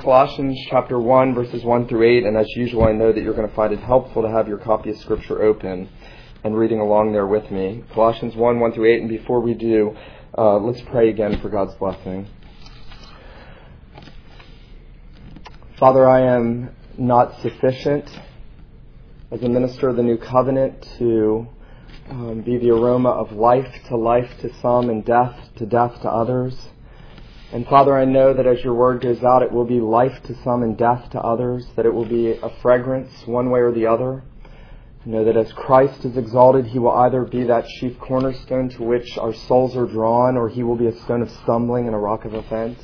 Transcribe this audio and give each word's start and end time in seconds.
Colossians 0.00 0.58
chapter 0.70 0.98
1, 0.98 1.34
verses 1.34 1.62
1 1.62 1.86
through 1.86 2.20
8, 2.20 2.24
and 2.24 2.34
as 2.34 2.48
usual, 2.56 2.84
I 2.84 2.92
know 2.92 3.12
that 3.12 3.22
you're 3.22 3.34
going 3.34 3.48
to 3.48 3.54
find 3.54 3.70
it 3.74 3.80
helpful 3.80 4.22
to 4.22 4.30
have 4.30 4.48
your 4.48 4.56
copy 4.56 4.88
of 4.88 4.96
Scripture 4.96 5.42
open 5.42 5.90
and 6.42 6.56
reading 6.56 6.80
along 6.80 7.12
there 7.12 7.26
with 7.26 7.50
me. 7.50 7.84
Colossians 7.92 8.34
1, 8.34 8.60
1 8.60 8.72
through 8.72 8.94
8, 8.94 9.00
and 9.02 9.10
before 9.10 9.40
we 9.40 9.52
do, 9.52 9.94
uh, 10.38 10.56
let's 10.56 10.80
pray 10.80 11.10
again 11.10 11.38
for 11.42 11.50
God's 11.50 11.74
blessing. 11.74 12.26
Father, 15.78 16.08
I 16.08 16.22
am 16.34 16.74
not 16.96 17.38
sufficient 17.42 18.08
as 19.30 19.42
a 19.42 19.50
minister 19.50 19.90
of 19.90 19.96
the 19.96 20.02
new 20.02 20.16
covenant 20.16 20.88
to 20.98 21.46
um, 22.08 22.40
be 22.40 22.56
the 22.56 22.70
aroma 22.70 23.10
of 23.10 23.32
life 23.32 23.70
to 23.88 23.98
life 23.98 24.30
to 24.40 24.50
some 24.62 24.88
and 24.88 25.04
death 25.04 25.36
to 25.56 25.66
death 25.66 26.00
to 26.00 26.08
others. 26.08 26.56
And 27.52 27.66
Father, 27.66 27.98
I 27.98 28.04
know 28.04 28.32
that 28.32 28.46
as 28.46 28.62
your 28.62 28.74
word 28.74 29.00
goes 29.00 29.24
out, 29.24 29.42
it 29.42 29.50
will 29.50 29.64
be 29.64 29.80
life 29.80 30.22
to 30.24 30.40
some 30.44 30.62
and 30.62 30.78
death 30.78 31.10
to 31.10 31.20
others, 31.20 31.66
that 31.74 31.84
it 31.84 31.92
will 31.92 32.04
be 32.04 32.30
a 32.30 32.48
fragrance 32.62 33.26
one 33.26 33.50
way 33.50 33.58
or 33.58 33.72
the 33.72 33.86
other. 33.86 34.22
I 35.04 35.08
know 35.08 35.24
that 35.24 35.36
as 35.36 35.52
Christ 35.54 36.04
is 36.04 36.16
exalted, 36.16 36.66
he 36.66 36.78
will 36.78 36.92
either 36.92 37.24
be 37.24 37.42
that 37.44 37.66
chief 37.66 37.98
cornerstone 37.98 38.68
to 38.68 38.84
which 38.84 39.18
our 39.18 39.34
souls 39.34 39.74
are 39.76 39.86
drawn, 39.86 40.36
or 40.36 40.48
he 40.48 40.62
will 40.62 40.76
be 40.76 40.86
a 40.86 40.96
stone 41.00 41.22
of 41.22 41.30
stumbling 41.42 41.86
and 41.86 41.94
a 41.96 41.98
rock 41.98 42.24
of 42.24 42.34
offense. 42.34 42.78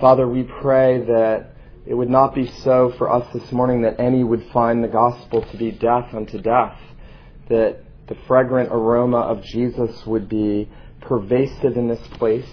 Father, 0.00 0.26
we 0.26 0.44
pray 0.44 1.04
that 1.04 1.50
it 1.84 1.92
would 1.92 2.08
not 2.08 2.34
be 2.34 2.46
so 2.46 2.94
for 2.96 3.12
us 3.12 3.30
this 3.34 3.52
morning 3.52 3.82
that 3.82 4.00
any 4.00 4.24
would 4.24 4.46
find 4.54 4.82
the 4.82 4.88
gospel 4.88 5.42
to 5.42 5.56
be 5.58 5.70
death 5.70 6.14
unto 6.14 6.40
death, 6.40 6.80
that 7.50 7.84
the 8.06 8.16
fragrant 8.26 8.70
aroma 8.72 9.18
of 9.18 9.42
Jesus 9.42 10.06
would 10.06 10.30
be 10.30 10.66
pervasive 11.02 11.76
in 11.76 11.88
this 11.88 12.06
place 12.12 12.48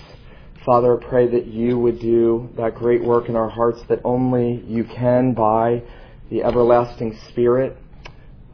Father, 0.65 0.97
I 0.97 1.03
pray 1.03 1.27
that 1.27 1.47
you 1.47 1.77
would 1.77 1.99
do 1.99 2.49
that 2.55 2.75
great 2.75 3.03
work 3.03 3.27
in 3.27 3.35
our 3.35 3.49
hearts 3.49 3.83
that 3.89 3.99
only 4.05 4.63
you 4.65 4.85
can 4.85 5.33
by 5.33 5.83
the 6.29 6.41
everlasting 6.41 7.19
Spirit. 7.27 7.75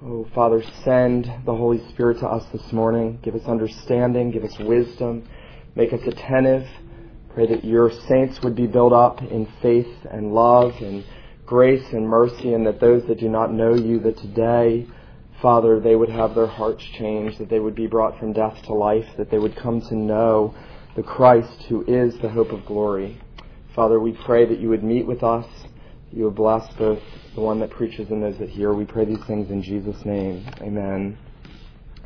Oh, 0.03 0.25
Father, 0.33 0.63
send 0.83 1.25
the 1.45 1.55
Holy 1.55 1.87
Spirit 1.89 2.17
to 2.21 2.27
us 2.27 2.43
this 2.51 2.73
morning. 2.73 3.19
Give 3.21 3.35
us 3.35 3.45
understanding, 3.45 4.31
give 4.31 4.43
us 4.43 4.57
wisdom, 4.57 5.29
make 5.75 5.93
us 5.93 6.01
attentive. 6.07 6.67
Pray 7.35 7.45
that 7.45 7.63
your 7.63 7.91
saints 8.07 8.41
would 8.41 8.55
be 8.55 8.65
built 8.65 8.91
up 8.91 9.21
in 9.21 9.47
faith 9.61 9.93
and 10.09 10.33
love 10.33 10.73
and 10.81 11.03
grace 11.45 11.93
and 11.93 12.09
mercy, 12.09 12.53
and 12.53 12.65
that 12.65 12.79
those 12.79 13.05
that 13.05 13.19
do 13.19 13.29
not 13.29 13.53
know 13.53 13.75
you, 13.75 13.99
that 13.99 14.17
today, 14.17 14.87
Father, 15.43 15.79
they 15.79 15.95
would 15.95 16.09
have 16.09 16.33
their 16.33 16.47
hearts 16.47 16.83
changed, 16.97 17.37
that 17.37 17.49
they 17.49 17.59
would 17.59 17.75
be 17.75 17.85
brought 17.85 18.17
from 18.17 18.33
death 18.33 18.59
to 18.63 18.73
life, 18.73 19.05
that 19.17 19.29
they 19.29 19.37
would 19.37 19.55
come 19.55 19.79
to 19.81 19.95
know 19.95 20.55
the 20.99 21.03
Christ 21.03 21.63
who 21.69 21.81
is 21.87 22.19
the 22.19 22.27
hope 22.27 22.51
of 22.51 22.65
glory. 22.65 23.17
Father, 23.73 24.01
we 24.01 24.11
pray 24.25 24.45
that 24.45 24.59
you 24.59 24.67
would 24.67 24.83
meet 24.83 25.07
with 25.07 25.23
us. 25.23 25.45
You 26.11 26.25
would 26.25 26.35
bless 26.35 26.67
both 26.73 26.99
the 27.35 27.39
one 27.39 27.61
that 27.61 27.69
preaches 27.69 28.11
and 28.11 28.21
those 28.21 28.37
that 28.39 28.49
hear. 28.49 28.73
We 28.73 28.83
pray 28.83 29.05
these 29.05 29.25
things 29.25 29.49
in 29.49 29.63
Jesus' 29.63 30.03
name. 30.03 30.45
Amen. 30.59 31.17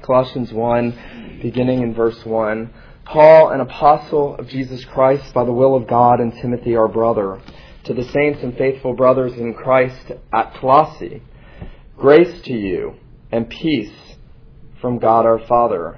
Colossians 0.04 0.54
1, 0.54 1.40
beginning 1.42 1.82
in 1.82 1.96
verse 1.96 2.24
1. 2.24 2.72
Paul, 3.06 3.50
an 3.50 3.62
apostle 3.62 4.36
of 4.36 4.48
Jesus 4.48 4.86
Christ 4.86 5.34
by 5.34 5.44
the 5.44 5.52
will 5.52 5.76
of 5.76 5.88
God, 5.88 6.20
and 6.20 6.32
Timothy, 6.32 6.76
our 6.76 6.88
brother, 6.88 7.42
to 7.86 7.96
the 7.96 8.04
saints 8.04 8.44
and 8.44 8.56
faithful 8.56 8.94
brothers 8.94 9.34
in 9.34 9.56
Christ 9.56 10.12
at 10.32 10.54
Colossae, 10.62 11.24
grace 11.98 12.44
to 12.44 12.54
you 12.54 12.94
and 13.32 13.50
peace 13.50 14.16
from 14.80 15.00
God 15.00 15.26
our 15.26 15.40
Father 15.48 15.98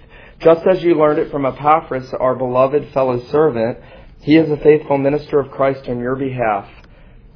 Just 0.41 0.65
as 0.65 0.81
you 0.81 0.95
learned 0.95 1.19
it 1.19 1.29
from 1.29 1.45
Epaphras, 1.45 2.11
our 2.19 2.33
beloved 2.33 2.91
fellow 2.93 3.23
servant, 3.27 3.77
he 4.21 4.37
is 4.37 4.49
a 4.49 4.57
faithful 4.57 4.97
minister 4.97 5.39
of 5.39 5.51
Christ 5.51 5.87
on 5.87 5.99
your 5.99 6.15
behalf 6.15 6.67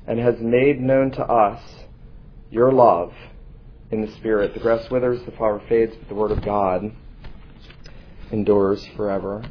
and 0.07 0.19
has 0.19 0.39
made 0.39 0.81
known 0.81 1.11
to 1.11 1.21
us 1.21 1.61
your 2.49 2.71
love 2.71 3.13
in 3.91 4.01
the 4.01 4.11
Spirit. 4.13 4.55
The 4.55 4.59
grass 4.59 4.89
withers, 4.89 5.23
the 5.23 5.31
flower 5.33 5.61
fades, 5.69 5.95
but 5.95 6.09
the 6.09 6.15
Word 6.15 6.31
of 6.31 6.43
God 6.43 6.91
endures 8.31 8.83
forever. 8.97 9.43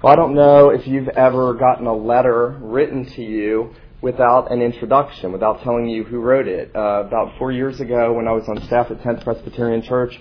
Well, 0.00 0.12
I 0.12 0.14
don't 0.14 0.34
know 0.34 0.70
if 0.70 0.86
you've 0.86 1.08
ever 1.08 1.54
gotten 1.54 1.88
a 1.88 1.96
letter 1.96 2.56
written 2.60 3.06
to 3.06 3.22
you 3.22 3.74
without 4.00 4.52
an 4.52 4.62
introduction, 4.62 5.32
without 5.32 5.62
telling 5.64 5.88
you 5.88 6.04
who 6.04 6.20
wrote 6.20 6.46
it. 6.46 6.70
Uh, 6.76 7.02
about 7.04 7.36
four 7.38 7.50
years 7.50 7.80
ago, 7.80 8.12
when 8.12 8.28
I 8.28 8.32
was 8.32 8.48
on 8.48 8.62
staff 8.66 8.92
at 8.92 9.00
10th 9.00 9.24
Presbyterian 9.24 9.82
Church, 9.82 10.16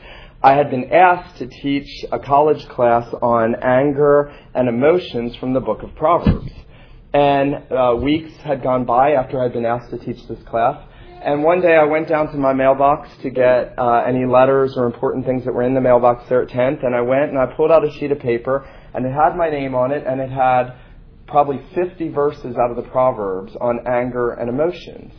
I 0.47 0.55
had 0.55 0.69
been 0.69 0.93
asked 0.93 1.39
to 1.39 1.47
teach 1.47 2.05
a 2.09 2.19
college 2.19 2.65
class 2.69 3.05
on 3.21 3.55
anger 3.61 4.33
and 4.55 4.69
emotions 4.69 5.35
from 5.35 5.51
the 5.51 5.59
book 5.59 5.83
of 5.83 5.93
Proverbs. 5.95 6.53
And 7.13 7.69
uh, 7.69 7.97
weeks 8.01 8.31
had 8.45 8.63
gone 8.63 8.85
by 8.85 9.11
after 9.11 9.43
I'd 9.43 9.51
been 9.51 9.65
asked 9.65 9.89
to 9.89 9.97
teach 9.97 10.25
this 10.29 10.41
class. 10.47 10.81
And 11.21 11.43
one 11.43 11.59
day 11.59 11.75
I 11.75 11.83
went 11.83 12.07
down 12.07 12.31
to 12.31 12.37
my 12.37 12.53
mailbox 12.53 13.09
to 13.23 13.29
get 13.29 13.77
uh, 13.77 14.05
any 14.07 14.25
letters 14.25 14.75
or 14.77 14.85
important 14.85 15.25
things 15.25 15.43
that 15.43 15.53
were 15.53 15.63
in 15.63 15.73
the 15.73 15.81
mailbox 15.81 16.29
there 16.29 16.43
at 16.43 16.47
10th. 16.47 16.85
And 16.85 16.95
I 16.95 17.01
went 17.01 17.29
and 17.29 17.37
I 17.37 17.47
pulled 17.47 17.69
out 17.69 17.83
a 17.83 17.91
sheet 17.99 18.13
of 18.13 18.19
paper 18.19 18.65
and 18.93 19.05
it 19.05 19.11
had 19.11 19.35
my 19.35 19.49
name 19.49 19.75
on 19.75 19.91
it 19.91 20.07
and 20.07 20.21
it 20.21 20.29
had 20.29 20.75
probably 21.27 21.59
50 21.75 22.07
verses 22.07 22.55
out 22.55 22.69
of 22.69 22.77
the 22.77 22.89
Proverbs 22.89 23.51
on 23.59 23.85
anger 23.85 24.31
and 24.31 24.47
emotions. 24.47 25.11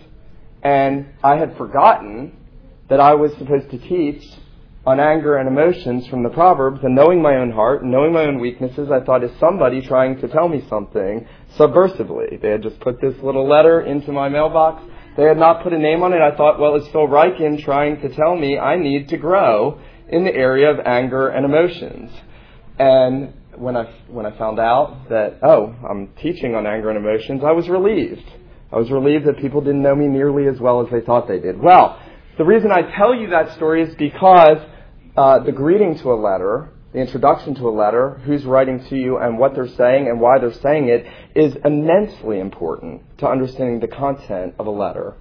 And 0.62 1.08
I 1.22 1.36
had 1.36 1.54
forgotten 1.58 2.34
that 2.88 2.98
I 2.98 3.12
was 3.12 3.30
supposed 3.36 3.70
to 3.72 3.78
teach 3.78 4.24
on 4.88 5.00
anger 5.00 5.36
and 5.36 5.46
emotions 5.46 6.06
from 6.06 6.22
the 6.22 6.30
Proverbs, 6.30 6.80
and 6.82 6.94
knowing 6.94 7.20
my 7.20 7.36
own 7.36 7.50
heart, 7.50 7.82
and 7.82 7.92
knowing 7.92 8.10
my 8.10 8.24
own 8.24 8.40
weaknesses, 8.40 8.88
I 8.90 9.04
thought, 9.04 9.22
is 9.22 9.30
somebody 9.38 9.82
trying 9.82 10.18
to 10.22 10.28
tell 10.28 10.48
me 10.48 10.64
something 10.66 11.28
subversively? 11.58 12.40
They 12.40 12.48
had 12.48 12.62
just 12.62 12.80
put 12.80 12.98
this 12.98 13.14
little 13.22 13.46
letter 13.46 13.82
into 13.82 14.12
my 14.12 14.30
mailbox. 14.30 14.82
They 15.14 15.24
had 15.24 15.36
not 15.36 15.62
put 15.62 15.74
a 15.74 15.78
name 15.78 16.02
on 16.02 16.14
it. 16.14 16.22
I 16.22 16.34
thought, 16.34 16.58
well, 16.58 16.74
is 16.76 16.88
Phil 16.88 17.06
Ryken 17.06 17.62
trying 17.62 18.00
to 18.00 18.08
tell 18.16 18.34
me 18.34 18.58
I 18.58 18.76
need 18.76 19.10
to 19.10 19.18
grow 19.18 19.78
in 20.08 20.24
the 20.24 20.34
area 20.34 20.70
of 20.70 20.78
anger 20.86 21.28
and 21.28 21.44
emotions? 21.44 22.10
And 22.78 23.34
when 23.58 23.76
I, 23.76 23.92
when 24.08 24.24
I 24.24 24.38
found 24.38 24.58
out 24.58 25.10
that, 25.10 25.40
oh, 25.42 25.74
I'm 25.86 26.14
teaching 26.22 26.54
on 26.54 26.66
anger 26.66 26.88
and 26.88 26.96
emotions, 26.96 27.42
I 27.44 27.52
was 27.52 27.68
relieved. 27.68 28.24
I 28.72 28.76
was 28.76 28.90
relieved 28.90 29.26
that 29.26 29.36
people 29.36 29.60
didn't 29.60 29.82
know 29.82 29.94
me 29.94 30.06
nearly 30.06 30.46
as 30.46 30.58
well 30.58 30.80
as 30.80 30.90
they 30.90 31.02
thought 31.02 31.28
they 31.28 31.40
did. 31.40 31.60
Well, 31.60 32.00
the 32.38 32.44
reason 32.44 32.72
I 32.72 32.82
tell 32.96 33.14
you 33.14 33.28
that 33.30 33.54
story 33.56 33.82
is 33.82 33.94
because 33.96 34.58
uh, 35.18 35.40
the 35.40 35.50
greeting 35.50 35.98
to 35.98 36.12
a 36.12 36.14
letter, 36.14 36.68
the 36.92 37.00
introduction 37.00 37.52
to 37.52 37.68
a 37.68 37.74
letter, 37.74 38.20
who's 38.24 38.44
writing 38.44 38.84
to 38.88 38.96
you 38.96 39.18
and 39.18 39.36
what 39.36 39.52
they're 39.52 39.66
saying 39.66 40.06
and 40.06 40.20
why 40.20 40.38
they're 40.38 40.52
saying 40.52 40.88
it, 40.88 41.04
is 41.34 41.56
immensely 41.64 42.38
important 42.38 43.02
to 43.18 43.26
understanding 43.26 43.80
the 43.80 43.88
content 43.88 44.54
of 44.60 44.68
a 44.68 44.70
letter. 44.70 45.14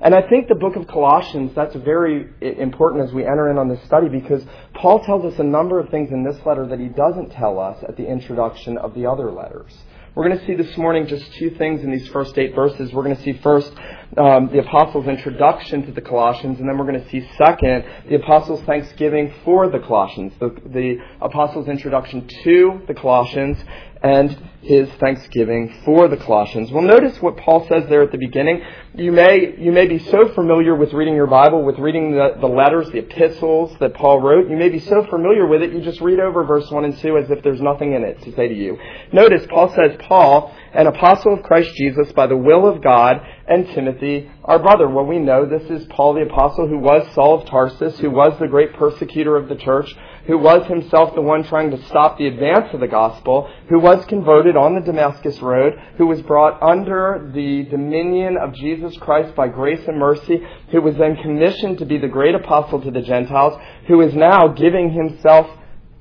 And 0.00 0.14
I 0.14 0.26
think 0.26 0.48
the 0.48 0.54
book 0.54 0.74
of 0.76 0.86
Colossians, 0.86 1.52
that's 1.54 1.76
very 1.76 2.30
important 2.40 3.06
as 3.06 3.12
we 3.12 3.24
enter 3.24 3.50
in 3.50 3.58
on 3.58 3.68
this 3.68 3.84
study 3.84 4.08
because 4.08 4.42
Paul 4.72 5.04
tells 5.04 5.30
us 5.30 5.38
a 5.38 5.44
number 5.44 5.78
of 5.78 5.90
things 5.90 6.10
in 6.10 6.24
this 6.24 6.38
letter 6.46 6.66
that 6.68 6.80
he 6.80 6.88
doesn't 6.88 7.30
tell 7.30 7.58
us 7.58 7.76
at 7.86 7.98
the 7.98 8.06
introduction 8.06 8.78
of 8.78 8.94
the 8.94 9.04
other 9.04 9.30
letters. 9.30 9.70
We're 10.14 10.28
going 10.28 10.38
to 10.40 10.46
see 10.46 10.54
this 10.54 10.76
morning 10.76 11.06
just 11.06 11.32
two 11.36 11.52
things 11.56 11.82
in 11.82 11.90
these 11.90 12.06
first 12.08 12.36
eight 12.36 12.54
verses. 12.54 12.92
We're 12.92 13.02
going 13.02 13.16
to 13.16 13.22
see 13.22 13.32
first 13.38 13.72
um, 14.18 14.50
the 14.52 14.58
apostles' 14.58 15.06
introduction 15.06 15.86
to 15.86 15.92
the 15.92 16.02
Colossians, 16.02 16.60
and 16.60 16.68
then 16.68 16.76
we're 16.76 16.84
going 16.84 17.02
to 17.02 17.08
see 17.08 17.26
second 17.38 17.86
the 18.10 18.16
apostles' 18.16 18.60
thanksgiving 18.64 19.32
for 19.42 19.70
the 19.70 19.78
Colossians, 19.78 20.34
the, 20.38 20.54
the 20.66 20.98
apostles' 21.22 21.66
introduction 21.66 22.28
to 22.44 22.82
the 22.86 22.92
Colossians, 22.92 23.56
and 24.02 24.36
his 24.62 24.88
thanksgiving 25.00 25.74
for 25.84 26.06
the 26.06 26.16
Colossians. 26.16 26.70
Well, 26.70 26.84
notice 26.84 27.20
what 27.20 27.36
Paul 27.36 27.66
says 27.68 27.88
there 27.88 28.02
at 28.02 28.12
the 28.12 28.18
beginning. 28.18 28.62
You 28.94 29.10
may, 29.10 29.56
you 29.58 29.72
may 29.72 29.86
be 29.86 29.98
so 29.98 30.28
familiar 30.34 30.76
with 30.76 30.92
reading 30.92 31.16
your 31.16 31.26
Bible, 31.26 31.64
with 31.64 31.78
reading 31.78 32.12
the, 32.12 32.36
the 32.40 32.46
letters, 32.46 32.88
the 32.90 32.98
epistles 32.98 33.76
that 33.80 33.94
Paul 33.94 34.20
wrote. 34.20 34.48
You 34.48 34.56
may 34.56 34.68
be 34.68 34.78
so 34.78 35.04
familiar 35.10 35.46
with 35.46 35.62
it, 35.62 35.72
you 35.72 35.80
just 35.80 36.00
read 36.00 36.20
over 36.20 36.44
verse 36.44 36.70
1 36.70 36.84
and 36.84 36.96
2 36.96 37.18
as 37.18 37.30
if 37.30 37.42
there's 37.42 37.60
nothing 37.60 37.94
in 37.94 38.04
it 38.04 38.22
to 38.22 38.32
say 38.36 38.46
to 38.46 38.54
you. 38.54 38.78
Notice, 39.12 39.44
Paul 39.48 39.74
says, 39.74 39.96
Paul, 40.00 40.54
an 40.72 40.86
apostle 40.86 41.34
of 41.34 41.42
Christ 41.42 41.74
Jesus 41.74 42.12
by 42.12 42.28
the 42.28 42.36
will 42.36 42.66
of 42.66 42.82
God, 42.82 43.20
and 43.48 43.66
Timothy, 43.68 44.30
our 44.44 44.60
brother. 44.60 44.88
Well, 44.88 45.04
we 45.04 45.18
know 45.18 45.44
this 45.44 45.68
is 45.70 45.86
Paul 45.88 46.14
the 46.14 46.22
apostle 46.22 46.68
who 46.68 46.78
was 46.78 47.06
Saul 47.14 47.40
of 47.40 47.48
Tarsus, 47.48 47.98
who 47.98 48.10
was 48.10 48.38
the 48.38 48.46
great 48.46 48.74
persecutor 48.74 49.36
of 49.36 49.48
the 49.48 49.56
church, 49.56 49.92
who 50.26 50.38
was 50.38 50.66
himself 50.66 51.14
the 51.14 51.20
one 51.20 51.42
trying 51.42 51.70
to 51.70 51.84
stop 51.86 52.16
the 52.16 52.26
advance 52.26 52.72
of 52.72 52.80
the 52.80 52.86
gospel, 52.86 53.50
who 53.68 53.78
was 53.78 54.04
converted 54.06 54.56
on 54.56 54.74
the 54.74 54.80
Damascus 54.80 55.40
Road, 55.40 55.74
who 55.96 56.06
was 56.06 56.22
brought 56.22 56.62
under 56.62 57.30
the 57.34 57.64
dominion 57.64 58.36
of 58.36 58.54
Jesus 58.54 58.96
Christ 58.98 59.34
by 59.34 59.48
grace 59.48 59.86
and 59.88 59.98
mercy, 59.98 60.40
who 60.70 60.80
was 60.80 60.96
then 60.96 61.16
commissioned 61.16 61.78
to 61.78 61.86
be 61.86 61.98
the 61.98 62.08
great 62.08 62.34
apostle 62.34 62.80
to 62.82 62.90
the 62.90 63.02
Gentiles, 63.02 63.60
who 63.88 64.00
is 64.00 64.14
now 64.14 64.48
giving 64.48 64.92
himself 64.92 65.58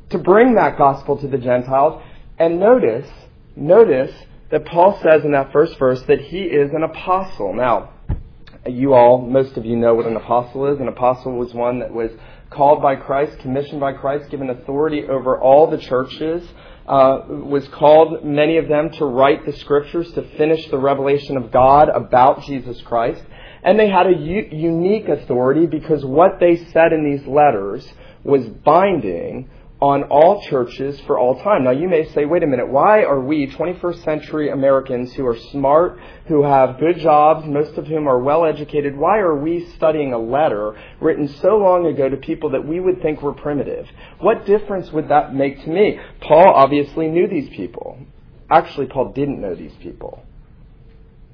to 0.09 0.19
bring 0.19 0.55
that 0.55 0.77
gospel 0.77 1.17
to 1.17 1.27
the 1.27 1.37
Gentiles. 1.37 2.01
And 2.37 2.59
notice, 2.59 3.09
notice 3.55 4.13
that 4.51 4.65
Paul 4.65 4.99
says 5.01 5.23
in 5.23 5.31
that 5.31 5.51
first 5.51 5.79
verse 5.79 6.01
that 6.03 6.21
he 6.21 6.43
is 6.43 6.71
an 6.73 6.83
apostle. 6.83 7.53
Now, 7.53 7.91
you 8.67 8.93
all, 8.93 9.21
most 9.21 9.57
of 9.57 9.65
you 9.65 9.75
know 9.75 9.95
what 9.95 10.05
an 10.05 10.15
apostle 10.15 10.71
is. 10.71 10.79
An 10.79 10.87
apostle 10.87 11.33
was 11.33 11.53
one 11.53 11.79
that 11.79 11.91
was 11.91 12.11
called 12.51 12.81
by 12.81 12.95
Christ, 12.97 13.39
commissioned 13.39 13.79
by 13.79 13.93
Christ, 13.93 14.29
given 14.29 14.49
authority 14.49 15.03
over 15.05 15.39
all 15.39 15.71
the 15.71 15.77
churches, 15.77 16.47
uh, 16.87 17.19
was 17.29 17.67
called, 17.69 18.25
many 18.25 18.57
of 18.57 18.67
them, 18.67 18.91
to 18.91 19.05
write 19.05 19.45
the 19.45 19.53
scriptures, 19.53 20.11
to 20.13 20.23
finish 20.37 20.67
the 20.69 20.77
revelation 20.77 21.37
of 21.37 21.51
God 21.51 21.87
about 21.89 22.43
Jesus 22.43 22.81
Christ. 22.81 23.23
And 23.63 23.79
they 23.79 23.89
had 23.89 24.07
a 24.07 24.13
u- 24.15 24.49
unique 24.51 25.07
authority 25.07 25.65
because 25.65 26.03
what 26.03 26.39
they 26.39 26.57
said 26.57 26.91
in 26.91 27.09
these 27.09 27.25
letters 27.25 27.87
was 28.23 28.45
binding 28.47 29.49
on 29.81 30.03
all 30.03 30.43
churches 30.43 31.01
for 31.07 31.17
all 31.17 31.41
time. 31.41 31.63
Now 31.63 31.71
you 31.71 31.89
may 31.89 32.07
say, 32.13 32.25
wait 32.25 32.43
a 32.43 32.47
minute, 32.47 32.67
why 32.67 33.01
are 33.01 33.19
we 33.19 33.47
21st 33.47 34.03
century 34.03 34.51
Americans 34.51 35.11
who 35.13 35.25
are 35.25 35.37
smart, 35.51 35.99
who 36.27 36.43
have 36.43 36.79
good 36.79 36.99
jobs, 36.99 37.47
most 37.47 37.75
of 37.79 37.87
whom 37.87 38.07
are 38.07 38.19
well 38.19 38.45
educated, 38.45 38.95
why 38.95 39.17
are 39.17 39.35
we 39.35 39.65
studying 39.75 40.13
a 40.13 40.19
letter 40.19 40.79
written 40.99 41.27
so 41.27 41.57
long 41.57 41.87
ago 41.87 42.07
to 42.07 42.17
people 42.17 42.51
that 42.51 42.65
we 42.65 42.79
would 42.79 43.01
think 43.01 43.23
were 43.23 43.33
primitive? 43.33 43.87
What 44.19 44.45
difference 44.45 44.91
would 44.91 45.09
that 45.09 45.33
make 45.33 45.63
to 45.63 45.69
me? 45.69 45.99
Paul 46.21 46.53
obviously 46.53 47.07
knew 47.07 47.27
these 47.27 47.49
people. 47.49 47.97
Actually, 48.51 48.85
Paul 48.85 49.13
didn't 49.13 49.41
know 49.41 49.55
these 49.55 49.73
people. 49.81 50.23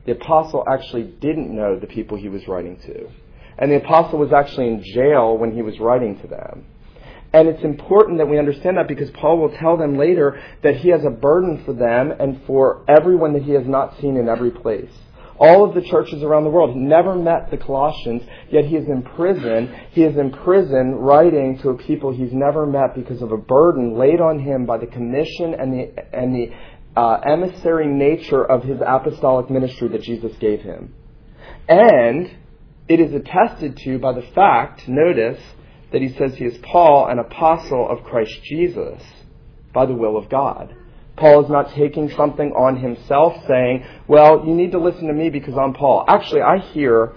The 0.06 0.14
apostle 0.14 0.64
actually 0.72 1.04
didn't 1.04 1.54
know 1.54 1.78
the 1.78 1.88
people 1.88 2.18
he 2.18 2.30
was 2.30 2.48
writing 2.48 2.80
to. 2.80 3.10
And 3.58 3.70
the 3.70 3.84
apostle 3.84 4.20
was 4.20 4.32
actually 4.32 4.68
in 4.68 4.84
jail 4.84 5.38
when 5.38 5.54
he 5.54 5.62
was 5.62 5.80
writing 5.80 6.18
to 6.22 6.28
them. 6.28 6.66
And 7.34 7.48
it's 7.48 7.64
important 7.64 8.20
that 8.20 8.28
we 8.28 8.40
understand 8.40 8.78
that 8.78 8.88
because 8.88 9.12
Paul 9.12 9.40
will 9.40 9.56
tell 9.58 9.78
them 9.78 9.98
later 9.98 10.42
that 10.64 10.78
he 10.78 10.90
has 10.90 11.04
a 11.04 11.10
burden 11.10 11.64
for 11.66 11.74
them 11.74 12.12
and 12.12 12.42
for 12.46 12.84
everyone 12.88 13.34
that 13.34 13.44
he 13.44 13.52
has 13.52 13.68
not 13.68 14.00
seen 14.00 14.18
in 14.18 14.30
every 14.30 14.52
place. 14.52 14.92
All 15.40 15.64
of 15.64 15.76
the 15.76 15.88
churches 15.88 16.24
around 16.24 16.46
the 16.46 16.50
world. 16.50 16.74
He 16.74 16.80
never 16.80 17.14
met 17.14 17.52
the 17.52 17.58
Colossians, 17.58 18.24
yet 18.50 18.66
he 18.66 18.76
is 18.76 18.88
in 18.88 19.04
prison. 19.04 19.72
He 19.92 20.04
is 20.04 20.18
in 20.18 20.32
prison 20.32 20.96
writing 20.96 21.60
to 21.60 21.70
a 21.70 21.78
people 21.78 22.12
he's 22.12 22.34
never 22.34 22.66
met 22.66 22.96
because 22.96 23.22
of 23.22 23.32
a 23.32 23.38
burden 23.38 24.00
laid 24.00 24.20
on 24.20 24.40
him 24.40 24.66
by 24.66 24.78
the 24.78 24.88
commission 24.88 25.54
and 25.54 25.74
the, 25.74 26.18
and 26.18 26.34
the 26.34 26.56
uh, 27.00 27.20
emissary 27.20 27.86
nature 27.86 28.44
of 28.44 28.64
his 28.64 28.80
apostolic 28.84 29.52
ministry 29.52 29.90
that 29.90 30.02
Jesus 30.02 30.36
gave 30.40 30.62
him. 30.62 30.96
And 31.70 32.32
it 32.88 33.00
is 33.00 33.14
attested 33.14 33.78
to 33.84 34.00
by 34.00 34.14
the 34.14 34.26
fact, 34.34 34.88
notice, 34.88 35.40
that 35.92 36.02
he 36.02 36.10
says 36.10 36.36
he 36.36 36.46
is 36.46 36.58
Paul, 36.60 37.08
an 37.08 37.20
apostle 37.20 37.88
of 37.90 38.04
Christ 38.04 38.44
Jesus, 38.44 39.02
by 39.74 39.86
the 39.86 39.94
will 39.94 40.18
of 40.18 40.30
God. 40.30 40.76
Paul 41.16 41.44
is 41.44 41.50
not 41.50 41.74
taking 41.74 42.12
something 42.12 42.52
on 42.52 42.78
himself 42.78 43.34
saying, 43.48 43.86
well, 44.08 44.46
you 44.46 44.54
need 44.54 44.72
to 44.72 44.80
listen 44.80 45.08
to 45.08 45.14
me 45.14 45.30
because 45.30 45.58
I'm 45.58 45.74
Paul. 45.74 46.06
Actually, 46.08 46.42
I 46.42 46.60
hear 46.60 47.14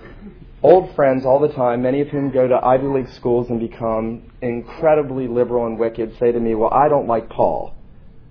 old 0.62 0.94
friends 0.94 1.24
all 1.24 1.38
the 1.38 1.52
time, 1.52 1.82
many 1.82 2.00
of 2.00 2.08
whom 2.08 2.30
go 2.30 2.48
to 2.48 2.54
Ivy 2.64 2.86
League 2.86 3.10
schools 3.10 3.48
and 3.50 3.60
become 3.60 4.30
incredibly 4.40 5.28
liberal 5.28 5.66
and 5.66 5.78
wicked, 5.78 6.16
say 6.18 6.32
to 6.32 6.40
me, 6.40 6.54
well, 6.54 6.72
I 6.72 6.88
don't 6.88 7.06
like 7.06 7.28
Paul. 7.28 7.74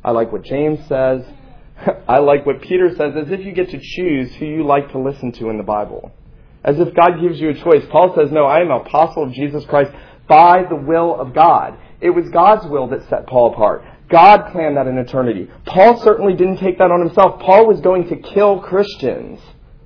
I 0.04 0.12
like 0.12 0.32
what 0.32 0.44
James 0.44 0.80
says. 0.88 1.24
I 2.08 2.20
like 2.20 2.46
what 2.46 2.62
Peter 2.62 2.90
says, 2.96 3.14
as 3.16 3.32
if 3.32 3.46
you 3.46 3.52
get 3.52 3.70
to 3.70 3.80
choose 3.80 4.34
who 4.36 4.46
you 4.46 4.66
like 4.66 4.92
to 4.92 5.00
listen 5.00 5.32
to 5.34 5.50
in 5.50 5.58
the 5.58 5.64
Bible. 5.64 6.12
As 6.64 6.80
if 6.80 6.94
God 6.94 7.22
gives 7.22 7.40
you 7.40 7.50
a 7.50 7.54
choice. 7.54 7.86
Paul 7.90 8.14
says, 8.18 8.32
no, 8.32 8.46
I 8.46 8.60
am 8.60 8.72
an 8.72 8.82
apostle 8.82 9.24
of 9.24 9.34
Jesus 9.34 9.66
Christ 9.66 9.92
by 10.30 10.64
the 10.70 10.76
will 10.76 11.20
of 11.20 11.34
God. 11.34 11.78
It 12.00 12.12
was 12.12 12.30
God's 12.30 12.66
will 12.68 12.88
that 12.88 13.10
set 13.10 13.28
Paul 13.28 13.52
apart. 13.52 13.84
God 14.10 14.52
planned 14.52 14.78
that 14.78 14.88
in 14.88 14.98
eternity. 14.98 15.50
Paul 15.66 16.00
certainly 16.02 16.34
didn't 16.34 16.58
take 16.58 16.78
that 16.78 16.92
on 16.92 17.02
himself. 17.02 17.42
Paul 17.42 17.68
was 17.68 17.82
going 17.82 18.08
to 18.08 18.16
kill 18.16 18.62
Christians 18.62 19.40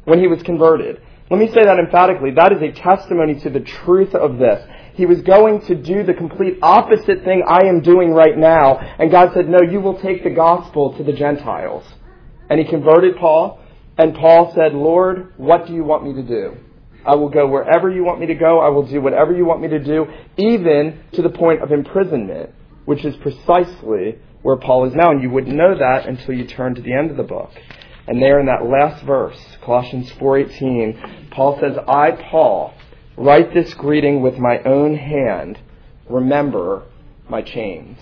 when 0.06 0.20
he 0.20 0.28
was 0.28 0.44
converted. 0.44 1.02
Let 1.32 1.40
me 1.40 1.48
say 1.48 1.64
that 1.64 1.80
emphatically. 1.80 2.32
That 2.32 2.52
is 2.54 2.62
a 2.62 2.72
testimony 2.72 3.40
to 3.40 3.50
the 3.50 3.62
truth 3.62 4.14
of 4.14 4.38
this. 4.38 4.64
He 4.94 5.06
was 5.06 5.22
going 5.22 5.62
to 5.62 5.76
do 5.76 6.04
the 6.04 6.14
complete 6.14 6.60
opposite 6.62 7.24
thing 7.24 7.44
I 7.48 7.66
am 7.66 7.82
doing 7.82 8.12
right 8.12 8.38
now. 8.38 8.78
And 8.78 9.10
God 9.10 9.32
said, 9.34 9.50
no, 9.50 9.62
you 9.62 9.82
will 9.82 10.00
take 10.00 10.24
the 10.24 10.30
gospel 10.30 10.96
to 10.98 11.04
the 11.04 11.14
Gentiles. 11.14 11.84
And 12.50 12.60
he 12.60 12.66
converted 12.66 13.18
Paul. 13.18 13.60
And 13.98 14.14
Paul 14.14 14.54
said, 14.54 14.74
Lord, 14.74 15.34
what 15.38 15.66
do 15.66 15.74
you 15.74 15.84
want 15.84 16.04
me 16.04 16.14
to 16.14 16.24
do? 16.24 16.58
I 17.06 17.16
will 17.16 17.30
go 17.30 17.48
wherever 17.48 17.90
you 17.90 18.04
want 18.04 18.20
me 18.20 18.28
to 18.28 18.36
go. 18.36 18.60
I 18.60 18.70
will 18.70 18.86
do 18.86 19.02
whatever 19.02 19.34
you 19.34 19.46
want 19.46 19.62
me 19.62 19.68
to 19.70 19.80
do, 19.80 20.08
even 20.38 21.04
to 21.14 21.22
the 21.22 21.30
point 21.30 21.62
of 21.62 21.72
imprisonment, 21.72 22.52
which 22.86 23.04
is 23.04 23.16
precisely 23.18 24.20
where 24.42 24.58
Paul 24.58 24.86
is 24.86 24.96
now. 24.96 25.12
And 25.12 25.22
you 25.22 25.30
wouldn't 25.30 25.56
know 25.56 25.78
that 25.78 26.06
until 26.08 26.36
you 26.36 26.46
turn 26.46 26.76
to 26.76 26.82
the 26.82 26.94
end 26.94 27.12
of 27.12 27.18
the 27.18 27.24
book. 27.24 27.52
And 28.08 28.22
there 28.22 28.40
in 28.40 28.48
that 28.48 28.66
last 28.66 29.04
verse, 29.06 29.40
Colossians 29.62 30.12
4:18, 30.14 31.30
Paul 31.32 31.58
says, 31.60 31.78
"I 31.88 32.12
Paul 32.12 32.74
write 33.16 33.54
this 33.54 33.74
greeting 33.74 34.22
with 34.22 34.38
my 34.38 34.60
own 34.64 34.96
hand. 34.96 35.60
Remember 36.10 36.84
my 37.30 37.42
chains. 37.42 37.98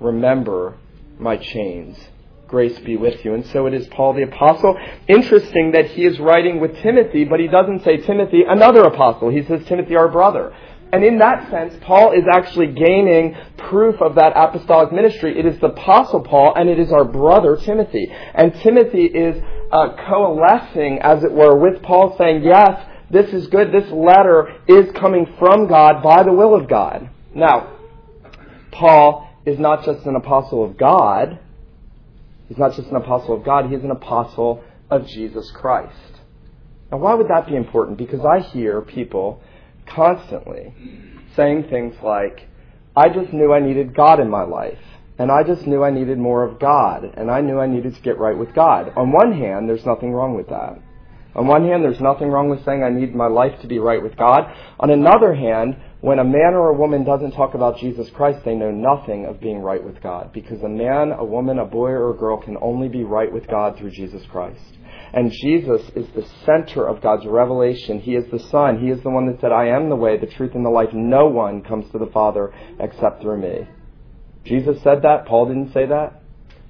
Remember 0.00 0.74
my 1.18 1.36
chains." 1.36 2.08
Grace 2.50 2.76
be 2.80 2.96
with 2.96 3.24
you. 3.24 3.34
And 3.34 3.46
so 3.46 3.66
it 3.66 3.74
is 3.74 3.86
Paul 3.88 4.12
the 4.12 4.22
Apostle. 4.22 4.76
Interesting 5.06 5.70
that 5.72 5.86
he 5.86 6.04
is 6.04 6.18
writing 6.18 6.60
with 6.60 6.76
Timothy, 6.78 7.24
but 7.24 7.38
he 7.38 7.46
doesn't 7.46 7.84
say 7.84 7.98
Timothy, 7.98 8.42
another 8.46 8.82
apostle. 8.82 9.30
He 9.30 9.44
says 9.44 9.64
Timothy, 9.66 9.94
our 9.94 10.08
brother. 10.08 10.52
And 10.92 11.04
in 11.04 11.18
that 11.18 11.48
sense, 11.48 11.72
Paul 11.82 12.12
is 12.12 12.24
actually 12.32 12.66
gaining 12.72 13.36
proof 13.56 14.02
of 14.02 14.16
that 14.16 14.32
apostolic 14.34 14.92
ministry. 14.92 15.38
It 15.38 15.46
is 15.46 15.60
the 15.60 15.68
apostle 15.68 16.22
Paul 16.22 16.52
and 16.56 16.68
it 16.68 16.80
is 16.80 16.90
our 16.92 17.04
brother 17.04 17.56
Timothy. 17.56 18.10
And 18.34 18.52
Timothy 18.54 19.04
is 19.04 19.40
uh, 19.70 19.94
coalescing, 20.08 20.98
as 21.00 21.22
it 21.22 21.30
were, 21.30 21.56
with 21.56 21.80
Paul 21.84 22.16
saying, 22.18 22.42
yes, 22.42 22.84
this 23.08 23.32
is 23.32 23.46
good. 23.46 23.70
This 23.70 23.88
letter 23.92 24.56
is 24.66 24.90
coming 24.96 25.32
from 25.38 25.68
God 25.68 26.02
by 26.02 26.24
the 26.24 26.32
will 26.32 26.56
of 26.56 26.68
God. 26.68 27.08
Now, 27.32 27.76
Paul 28.72 29.28
is 29.46 29.60
not 29.60 29.84
just 29.84 30.04
an 30.06 30.16
apostle 30.16 30.64
of 30.64 30.76
God, 30.76 31.38
He's 32.50 32.58
not 32.58 32.74
just 32.74 32.88
an 32.88 32.96
apostle 32.96 33.36
of 33.36 33.44
God, 33.44 33.70
he's 33.70 33.84
an 33.84 33.92
apostle 33.92 34.64
of 34.90 35.06
Jesus 35.06 35.52
Christ. 35.52 35.94
Now, 36.90 36.98
why 36.98 37.14
would 37.14 37.28
that 37.28 37.46
be 37.46 37.54
important? 37.54 37.96
Because 37.96 38.24
I 38.24 38.40
hear 38.40 38.82
people 38.82 39.40
constantly 39.86 40.74
saying 41.36 41.68
things 41.70 41.94
like, 42.02 42.48
I 42.96 43.08
just 43.08 43.32
knew 43.32 43.52
I 43.52 43.60
needed 43.60 43.94
God 43.94 44.18
in 44.18 44.28
my 44.28 44.42
life. 44.42 44.80
And 45.16 45.30
I 45.30 45.44
just 45.44 45.64
knew 45.64 45.84
I 45.84 45.90
needed 45.90 46.18
more 46.18 46.42
of 46.42 46.58
God. 46.58 47.04
And 47.16 47.30
I 47.30 47.40
knew 47.40 47.60
I 47.60 47.68
needed 47.68 47.94
to 47.94 48.00
get 48.00 48.18
right 48.18 48.36
with 48.36 48.52
God. 48.52 48.92
On 48.96 49.12
one 49.12 49.30
hand, 49.30 49.68
there's 49.68 49.86
nothing 49.86 50.10
wrong 50.12 50.34
with 50.34 50.48
that. 50.48 50.82
On 51.36 51.46
one 51.46 51.68
hand, 51.68 51.84
there's 51.84 52.00
nothing 52.00 52.30
wrong 52.30 52.50
with 52.50 52.64
saying 52.64 52.82
I 52.82 52.90
need 52.90 53.14
my 53.14 53.28
life 53.28 53.60
to 53.60 53.68
be 53.68 53.78
right 53.78 54.02
with 54.02 54.16
God. 54.16 54.52
On 54.80 54.90
another 54.90 55.34
hand, 55.34 55.76
when 56.00 56.18
a 56.18 56.24
man 56.24 56.54
or 56.54 56.70
a 56.70 56.78
woman 56.78 57.04
doesn't 57.04 57.32
talk 57.32 57.54
about 57.54 57.78
Jesus 57.78 58.08
Christ, 58.10 58.44
they 58.44 58.54
know 58.54 58.70
nothing 58.70 59.26
of 59.26 59.40
being 59.40 59.58
right 59.58 59.82
with 59.82 60.02
God. 60.02 60.32
Because 60.32 60.62
a 60.62 60.68
man, 60.68 61.12
a 61.12 61.24
woman, 61.24 61.58
a 61.58 61.66
boy, 61.66 61.90
or 61.90 62.10
a 62.10 62.16
girl 62.16 62.38
can 62.38 62.56
only 62.62 62.88
be 62.88 63.04
right 63.04 63.30
with 63.30 63.46
God 63.46 63.76
through 63.76 63.90
Jesus 63.90 64.22
Christ. 64.30 64.78
And 65.12 65.30
Jesus 65.30 65.82
is 65.94 66.06
the 66.14 66.26
center 66.46 66.86
of 66.86 67.02
God's 67.02 67.26
revelation. 67.26 68.00
He 68.00 68.14
is 68.14 68.24
the 68.30 68.38
Son. 68.38 68.80
He 68.80 68.90
is 68.90 69.02
the 69.02 69.10
one 69.10 69.26
that 69.26 69.40
said, 69.40 69.52
I 69.52 69.66
am 69.66 69.90
the 69.90 69.96
way, 69.96 70.16
the 70.16 70.26
truth, 70.26 70.54
and 70.54 70.64
the 70.64 70.70
life. 70.70 70.90
No 70.94 71.26
one 71.26 71.62
comes 71.62 71.90
to 71.92 71.98
the 71.98 72.10
Father 72.12 72.54
except 72.78 73.20
through 73.20 73.38
me. 73.38 73.68
Jesus 74.44 74.82
said 74.82 75.02
that. 75.02 75.26
Paul 75.26 75.48
didn't 75.48 75.74
say 75.74 75.84
that. 75.86 76.22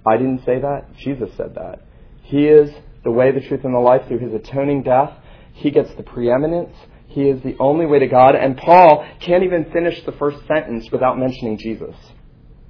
I 0.06 0.16
didn't 0.16 0.44
say 0.44 0.60
that. 0.60 0.86
Jesus 0.96 1.30
said 1.36 1.54
that. 1.54 1.82
He 2.22 2.46
is 2.46 2.70
the 3.04 3.10
way, 3.10 3.30
the 3.30 3.46
truth, 3.46 3.64
and 3.64 3.74
the 3.74 3.78
life 3.78 4.08
through 4.08 4.18
his 4.18 4.34
atoning 4.34 4.82
death. 4.82 5.12
He 5.52 5.70
gets 5.70 5.94
the 5.94 6.02
preeminence. 6.02 6.74
He 7.10 7.28
is 7.28 7.42
the 7.42 7.56
only 7.58 7.86
way 7.86 7.98
to 7.98 8.06
God. 8.06 8.34
And 8.34 8.56
Paul 8.56 9.06
can't 9.20 9.42
even 9.42 9.70
finish 9.72 10.04
the 10.04 10.12
first 10.12 10.46
sentence 10.46 10.90
without 10.90 11.18
mentioning 11.18 11.58
Jesus. 11.58 11.94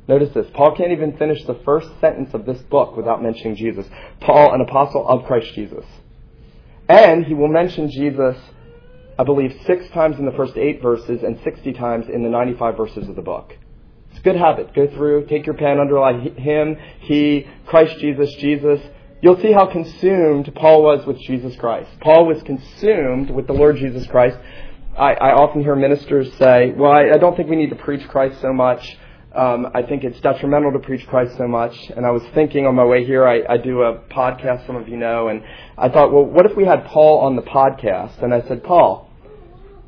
Notice 0.08 0.34
this. 0.34 0.46
Paul 0.54 0.74
can't 0.76 0.92
even 0.92 1.16
finish 1.16 1.44
the 1.44 1.60
first 1.64 1.88
sentence 2.00 2.34
of 2.34 2.44
this 2.46 2.60
book 2.62 2.96
without 2.96 3.22
mentioning 3.22 3.54
Jesus. 3.54 3.86
Paul, 4.20 4.54
an 4.54 4.60
apostle 4.60 5.06
of 5.06 5.24
Christ 5.24 5.54
Jesus. 5.54 5.84
And 6.88 7.24
he 7.24 7.34
will 7.34 7.48
mention 7.48 7.90
Jesus, 7.90 8.36
I 9.18 9.22
believe, 9.22 9.56
six 9.66 9.88
times 9.90 10.18
in 10.18 10.24
the 10.24 10.32
first 10.32 10.56
eight 10.56 10.82
verses 10.82 11.22
and 11.22 11.38
60 11.44 11.72
times 11.74 12.06
in 12.12 12.22
the 12.24 12.28
95 12.28 12.76
verses 12.76 13.08
of 13.08 13.14
the 13.14 13.22
book. 13.22 13.54
It's 14.10 14.18
a 14.18 14.22
good 14.22 14.36
habit. 14.36 14.74
Go 14.74 14.88
through, 14.88 15.26
take 15.26 15.46
your 15.46 15.54
pen, 15.54 15.78
underline 15.78 16.34
him, 16.34 16.76
he, 17.00 17.46
Christ 17.66 17.98
Jesus, 18.00 18.34
Jesus, 18.40 18.80
you'll 19.22 19.40
see 19.40 19.52
how 19.52 19.66
consumed 19.66 20.52
Paul 20.54 20.82
was 20.82 21.06
with 21.06 21.18
Jesus 21.20 21.56
Christ. 21.56 21.90
Paul 22.00 22.26
was 22.26 22.42
consumed 22.42 23.30
with 23.30 23.46
the 23.46 23.52
Lord 23.52 23.76
Jesus 23.76 24.06
Christ. 24.06 24.38
I, 24.98 25.14
I 25.14 25.32
often 25.32 25.62
hear 25.62 25.76
ministers 25.76 26.32
say, 26.34 26.72
well, 26.76 26.92
I, 26.92 27.14
I, 27.14 27.18
don't 27.18 27.36
think 27.36 27.48
we 27.48 27.56
need 27.56 27.70
to 27.70 27.76
preach 27.76 28.06
Christ 28.08 28.40
so 28.40 28.52
much. 28.52 28.96
Um, 29.34 29.68
I 29.74 29.82
think 29.82 30.02
it's 30.02 30.20
detrimental 30.20 30.72
to 30.72 30.80
preach 30.80 31.06
Christ 31.06 31.36
so 31.36 31.46
much. 31.46 31.74
And 31.96 32.04
I 32.04 32.10
was 32.10 32.22
thinking 32.34 32.66
on 32.66 32.74
my 32.74 32.84
way 32.84 33.04
here, 33.04 33.26
I, 33.26 33.42
I 33.48 33.56
do 33.58 33.82
a 33.82 33.98
podcast, 34.10 34.66
some 34.66 34.76
of 34.76 34.88
you 34.88 34.96
know, 34.96 35.28
and 35.28 35.42
I 35.78 35.88
thought, 35.88 36.12
well, 36.12 36.24
what 36.24 36.46
if 36.46 36.56
we 36.56 36.64
had 36.64 36.84
Paul 36.86 37.20
on 37.20 37.36
the 37.36 37.42
podcast? 37.42 38.22
And 38.22 38.34
I 38.34 38.42
said, 38.48 38.64
Paul, 38.64 39.08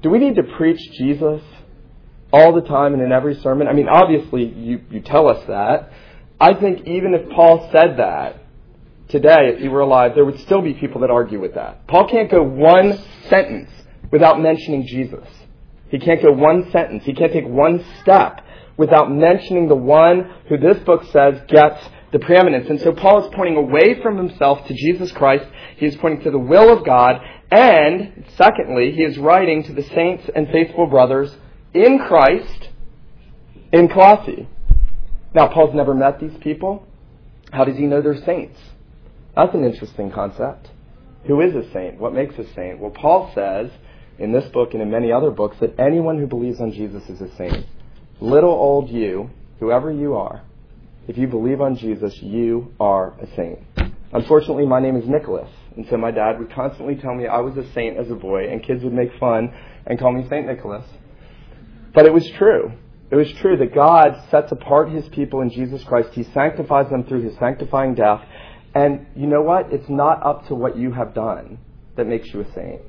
do 0.00 0.10
we 0.10 0.18
need 0.18 0.36
to 0.36 0.44
preach 0.56 0.80
Jesus 0.92 1.42
all 2.32 2.54
the 2.54 2.66
time 2.66 2.94
and 2.94 3.02
in 3.02 3.10
every 3.10 3.34
sermon? 3.34 3.66
I 3.66 3.72
mean, 3.72 3.88
obviously, 3.88 4.44
you, 4.44 4.80
you 4.90 5.00
tell 5.00 5.28
us 5.28 5.44
that. 5.48 5.90
I 6.40 6.54
think 6.54 6.86
even 6.86 7.14
if 7.14 7.28
Paul 7.30 7.68
said 7.72 7.98
that 7.98 8.41
today, 9.12 9.52
if 9.54 9.60
he 9.60 9.68
were 9.68 9.80
alive, 9.80 10.12
there 10.14 10.24
would 10.24 10.40
still 10.40 10.62
be 10.62 10.74
people 10.74 11.02
that 11.02 11.10
argue 11.10 11.40
with 11.40 11.54
that. 11.54 11.86
Paul 11.86 12.08
can't 12.08 12.30
go 12.30 12.42
one 12.42 12.98
sentence 13.28 13.70
without 14.10 14.40
mentioning 14.40 14.86
Jesus. 14.86 15.28
He 15.90 15.98
can't 15.98 16.22
go 16.22 16.32
one 16.32 16.70
sentence. 16.72 17.04
He 17.04 17.12
can't 17.12 17.32
take 17.32 17.46
one 17.46 17.84
step 18.00 18.40
without 18.76 19.12
mentioning 19.12 19.68
the 19.68 19.76
one 19.76 20.30
who 20.48 20.56
this 20.56 20.78
book 20.84 21.04
says 21.12 21.40
gets 21.46 21.88
the 22.12 22.18
preeminence. 22.18 22.68
And 22.68 22.80
so 22.80 22.92
Paul 22.92 23.24
is 23.24 23.34
pointing 23.34 23.56
away 23.56 24.00
from 24.02 24.16
himself 24.16 24.66
to 24.66 24.74
Jesus 24.74 25.12
Christ. 25.12 25.44
He 25.76 25.86
is 25.86 25.96
pointing 25.96 26.24
to 26.24 26.30
the 26.30 26.38
will 26.38 26.76
of 26.76 26.84
God. 26.84 27.20
And 27.50 28.24
secondly, 28.36 28.92
he 28.92 29.02
is 29.02 29.18
writing 29.18 29.62
to 29.64 29.72
the 29.74 29.82
saints 29.82 30.28
and 30.34 30.48
faithful 30.48 30.86
brothers 30.86 31.36
in 31.74 31.98
Christ 31.98 32.70
in 33.72 33.88
Colossae. 33.88 34.48
Now, 35.34 35.48
Paul's 35.48 35.74
never 35.74 35.94
met 35.94 36.18
these 36.18 36.36
people. 36.40 36.86
How 37.50 37.64
does 37.64 37.76
he 37.76 37.84
know 37.84 38.00
they're 38.00 38.22
saints? 38.24 38.58
That's 39.34 39.54
an 39.54 39.64
interesting 39.64 40.10
concept. 40.10 40.70
Who 41.26 41.40
is 41.40 41.54
a 41.54 41.70
saint? 41.72 41.98
What 41.98 42.14
makes 42.14 42.36
a 42.38 42.52
saint? 42.54 42.78
Well, 42.78 42.90
Paul 42.90 43.30
says 43.34 43.70
in 44.18 44.32
this 44.32 44.44
book 44.52 44.74
and 44.74 44.82
in 44.82 44.90
many 44.90 45.12
other 45.12 45.30
books 45.30 45.56
that 45.60 45.78
anyone 45.78 46.18
who 46.18 46.26
believes 46.26 46.60
on 46.60 46.72
Jesus 46.72 47.08
is 47.08 47.20
a 47.20 47.34
saint. 47.36 47.66
Little 48.20 48.50
old 48.50 48.90
you, 48.90 49.30
whoever 49.60 49.90
you 49.90 50.14
are, 50.14 50.42
if 51.08 51.16
you 51.16 51.26
believe 51.26 51.60
on 51.60 51.76
Jesus, 51.76 52.16
you 52.22 52.72
are 52.78 53.14
a 53.20 53.26
saint. 53.34 53.58
Unfortunately, 54.12 54.66
my 54.66 54.78
name 54.78 54.96
is 54.96 55.08
Nicholas, 55.08 55.48
and 55.76 55.86
so 55.88 55.96
my 55.96 56.10
dad 56.10 56.38
would 56.38 56.52
constantly 56.52 56.96
tell 56.96 57.14
me 57.14 57.26
I 57.26 57.38
was 57.38 57.56
a 57.56 57.72
saint 57.72 57.96
as 57.96 58.10
a 58.10 58.14
boy, 58.14 58.48
and 58.48 58.62
kids 58.62 58.84
would 58.84 58.92
make 58.92 59.10
fun 59.18 59.52
and 59.86 59.98
call 59.98 60.12
me 60.12 60.26
Saint 60.28 60.46
Nicholas. 60.46 60.84
But 61.94 62.06
it 62.06 62.12
was 62.12 62.28
true. 62.36 62.72
It 63.10 63.16
was 63.16 63.32
true 63.40 63.56
that 63.56 63.74
God 63.74 64.22
sets 64.30 64.52
apart 64.52 64.90
his 64.90 65.08
people 65.08 65.40
in 65.40 65.50
Jesus 65.50 65.82
Christ. 65.84 66.10
He 66.12 66.24
sanctifies 66.24 66.90
them 66.90 67.04
through 67.04 67.22
his 67.22 67.36
sanctifying 67.38 67.94
death. 67.94 68.22
And 68.74 69.06
you 69.14 69.26
know 69.26 69.42
what? 69.42 69.72
It's 69.72 69.88
not 69.88 70.24
up 70.24 70.48
to 70.48 70.54
what 70.54 70.76
you 70.76 70.92
have 70.92 71.14
done 71.14 71.58
that 71.96 72.06
makes 72.06 72.32
you 72.32 72.40
a 72.40 72.52
saint. 72.54 72.80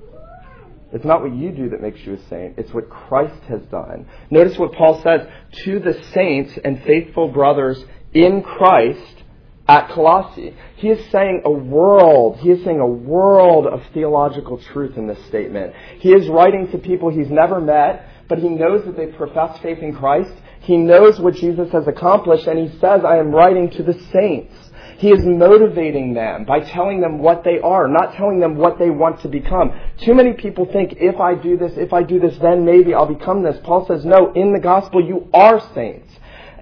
It's 0.94 1.04
not 1.04 1.22
what 1.22 1.34
you 1.34 1.52
do 1.52 1.70
that 1.70 1.82
makes 1.82 2.00
you 2.02 2.14
a 2.14 2.28
saint. 2.30 2.58
It's 2.58 2.72
what 2.72 2.90
Christ 2.90 3.42
has 3.50 3.62
done. 3.64 4.08
Notice 4.30 4.58
what 4.58 4.74
Paul 4.74 5.02
says 5.02 5.28
to 5.66 5.80
the 5.80 6.00
saints 6.14 6.58
and 6.64 6.84
faithful 6.84 7.30
brothers 7.30 7.84
in 8.14 8.44
Christ 8.44 9.24
at 9.68 9.90
Colossae. 9.90 10.56
He 10.76 10.90
is 10.90 11.10
saying 11.12 11.42
a 11.46 11.52
world, 11.52 12.38
he 12.40 12.52
is 12.52 12.64
saying 12.64 12.80
a 12.80 12.88
world 12.88 13.66
of 13.66 13.82
theological 13.94 14.60
truth 14.72 14.98
in 14.98 15.08
this 15.08 15.24
statement. 15.26 15.74
He 16.00 16.12
is 16.12 16.30
writing 16.30 16.70
to 16.72 16.78
people 16.78 17.10
he's 17.10 17.32
never 17.32 17.60
met, 17.60 18.08
but 18.28 18.38
he 18.38 18.50
knows 18.50 18.86
that 18.86 18.96
they 18.96 19.08
profess 19.08 19.58
faith 19.60 19.80
in 19.80 19.96
Christ. 19.96 20.34
He 20.62 20.78
knows 20.78 21.20
what 21.20 21.36
Jesus 21.36 21.72
has 21.72 21.88
accomplished, 21.88 22.48
and 22.48 22.60
he 22.60 22.78
says, 22.80 23.02
I 23.06 23.18
am 23.18 23.32
writing 23.32 23.70
to 23.72 23.84
the 23.84 24.00
saints. 24.12 24.54
He 24.98 25.10
is 25.10 25.26
motivating 25.26 26.14
them 26.14 26.46
by 26.46 26.60
telling 26.60 27.02
them 27.02 27.20
what 27.20 27.44
they 27.44 27.60
are, 27.60 27.88
not 27.88 28.16
telling 28.16 28.40
them 28.40 28.56
what 28.56 28.80
they 28.80 28.90
want 28.90 29.22
to 29.22 29.28
become. 29.28 29.72
Too 29.98 30.14
many 30.14 30.34
people 30.34 30.66
think, 30.66 30.96
if 30.98 31.20
I 31.20 31.36
do 31.36 31.58
this, 31.58 31.74
if 31.78 31.94
I 31.94 32.04
do 32.04 32.20
this, 32.20 32.38
then 32.38 32.66
maybe 32.66 32.94
I'll 32.94 33.14
become 33.14 33.44
this. 33.44 33.58
Paul 33.64 33.86
says, 33.88 34.06
no, 34.06 34.32
in 34.34 34.54
the 34.54 34.60
gospel 34.60 35.06
you 35.06 35.28
are 35.34 35.60
saints. 35.74 36.12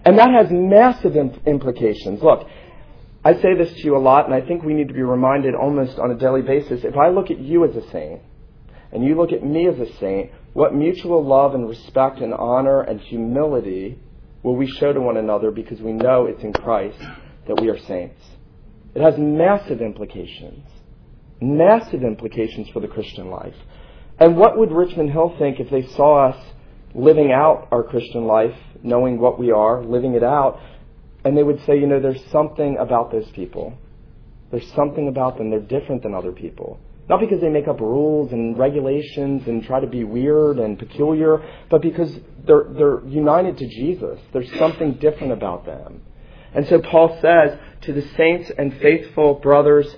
And 0.06 0.18
that 0.18 0.32
has 0.32 0.48
massive 0.50 1.16
implications. 1.46 2.24
Look, 2.24 2.48
I 3.24 3.34
say 3.36 3.56
this 3.56 3.72
to 3.74 3.84
you 3.84 3.96
a 3.96 4.00
lot, 4.00 4.26
and 4.26 4.34
I 4.34 4.42
think 4.42 4.64
we 4.64 4.74
need 4.74 4.88
to 4.88 4.94
be 4.94 5.04
reminded 5.04 5.54
almost 5.54 6.00
on 6.00 6.10
a 6.10 6.16
daily 6.16 6.42
basis. 6.42 6.84
If 6.84 6.98
I 6.98 7.10
look 7.10 7.30
at 7.30 7.40
you 7.40 7.66
as 7.66 7.76
a 7.76 7.88
saint, 7.92 8.22
and 8.92 9.06
you 9.06 9.16
look 9.16 9.32
at 9.32 9.44
me 9.44 9.68
as 9.68 9.78
a 9.80 9.94
saint, 9.98 10.32
what 10.54 10.74
mutual 10.74 11.24
love 11.24 11.54
and 11.54 11.70
respect 11.70 12.20
and 12.20 12.34
honor 12.34 12.82
and 12.82 13.00
humility 13.00 14.00
will 14.44 14.56
we 14.56 14.68
show 14.68 14.92
to 14.92 15.00
one 15.00 15.18
another 15.18 15.52
because 15.52 15.80
we 15.80 15.94
know 15.94 16.26
it's 16.26 16.44
in 16.44 16.52
Christ 16.52 16.98
that 17.48 17.60
we 17.62 17.70
are 17.70 17.80
saints? 17.80 18.22
It 18.94 19.02
has 19.02 19.18
massive 19.18 19.82
implications. 19.82 20.68
Massive 21.40 22.04
implications 22.04 22.70
for 22.70 22.80
the 22.80 22.88
Christian 22.88 23.30
life. 23.30 23.56
And 24.20 24.38
what 24.38 24.58
would 24.58 24.72
Richmond 24.72 25.12
Hill 25.12 25.36
think 25.40 25.60
if 25.60 25.70
they 25.70 25.88
saw 25.96 26.30
us 26.30 26.46
living 26.94 27.32
out 27.32 27.68
our 27.72 27.84
Christian 27.84 28.26
life, 28.26 28.56
knowing 28.84 29.20
what 29.20 29.40
we 29.40 29.52
are, 29.52 29.84
living 29.84 30.14
it 30.14 30.24
out, 30.24 30.60
and 31.24 31.38
they 31.38 31.44
would 31.44 31.64
say, 31.66 31.80
you 31.80 31.88
know, 31.88 32.00
there's 32.00 32.24
something 32.32 32.78
about 32.78 33.12
those 33.12 33.30
people. 33.32 33.78
There's 34.52 34.70
something 34.74 35.08
about 35.08 35.38
them. 35.38 35.50
They're 35.50 35.60
different 35.60 36.04
than 36.04 36.14
other 36.14 36.32
people. 36.32 36.80
Not 37.10 37.20
because 37.20 37.42
they 37.42 37.50
make 37.50 37.68
up 37.68 37.80
rules 37.80 38.32
and 38.32 38.58
regulations 38.58 39.48
and 39.48 39.64
try 39.64 39.80
to 39.80 39.88
be 39.88 40.04
weird 40.04 40.60
and 40.60 40.78
peculiar, 40.78 41.44
but 41.70 41.82
because 41.82 42.16
they're, 42.46 42.66
they're 42.70 43.02
united 43.06 43.58
to 43.58 43.68
Jesus. 43.68 44.20
There's 44.34 44.52
something 44.58 44.94
different 44.94 45.34
about 45.34 45.66
them. 45.66 46.02
And 46.54 46.68
so 46.68 46.80
Paul 46.80 47.18
says 47.22 47.58
to 47.82 47.94
the 47.94 48.08
saints 48.16 48.52
and 48.58 48.78
faithful 48.80 49.36
brothers 49.36 49.96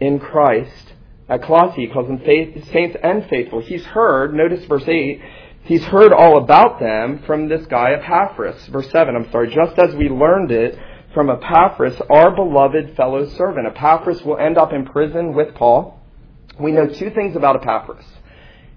in 0.00 0.18
Christ 0.18 0.94
at 1.28 1.42
Colossae, 1.42 1.86
he 1.86 1.88
calls 1.88 2.06
them 2.06 2.20
faith, 2.20 2.70
saints 2.72 2.96
and 3.02 3.26
faithful. 3.28 3.60
He's 3.60 3.84
heard, 3.84 4.32
notice 4.32 4.64
verse 4.64 4.86
8, 4.86 5.20
he's 5.64 5.84
heard 5.84 6.12
all 6.12 6.38
about 6.38 6.80
them 6.80 7.22
from 7.26 7.48
this 7.48 7.66
guy 7.66 7.92
Epaphras. 7.92 8.66
Verse 8.68 8.90
7, 8.90 9.14
I'm 9.14 9.30
sorry, 9.30 9.52
just 9.52 9.78
as 9.78 9.94
we 9.94 10.08
learned 10.08 10.50
it 10.52 10.78
from 11.12 11.30
Epaphras, 11.30 12.00
our 12.08 12.30
beloved 12.30 12.96
fellow 12.96 13.28
servant. 13.30 13.66
Epaphras 13.66 14.22
will 14.22 14.38
end 14.38 14.56
up 14.56 14.72
in 14.72 14.86
prison 14.86 15.34
with 15.34 15.54
Paul. 15.54 16.00
We 16.60 16.72
know 16.72 16.86
two 16.86 17.10
things 17.10 17.36
about 17.36 17.56
Epaphras. 17.56 18.04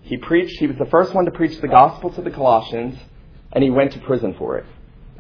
He 0.01 0.17
preached, 0.17 0.59
he 0.59 0.67
was 0.67 0.77
the 0.77 0.85
first 0.85 1.13
one 1.13 1.25
to 1.25 1.31
preach 1.31 1.61
the 1.61 1.67
gospel 1.67 2.09
to 2.11 2.21
the 2.21 2.31
Colossians, 2.31 2.97
and 3.53 3.63
he 3.63 3.69
went 3.69 3.93
to 3.93 3.99
prison 3.99 4.35
for 4.37 4.57
it. 4.57 4.65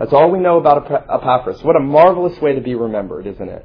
That's 0.01 0.13
all 0.13 0.31
we 0.31 0.39
know 0.39 0.57
about 0.57 0.89
Epaphras. 0.91 1.61
What 1.61 1.75
a 1.75 1.79
marvelous 1.79 2.41
way 2.41 2.55
to 2.55 2.61
be 2.61 2.73
remembered, 2.73 3.27
isn't 3.27 3.47
it? 3.47 3.63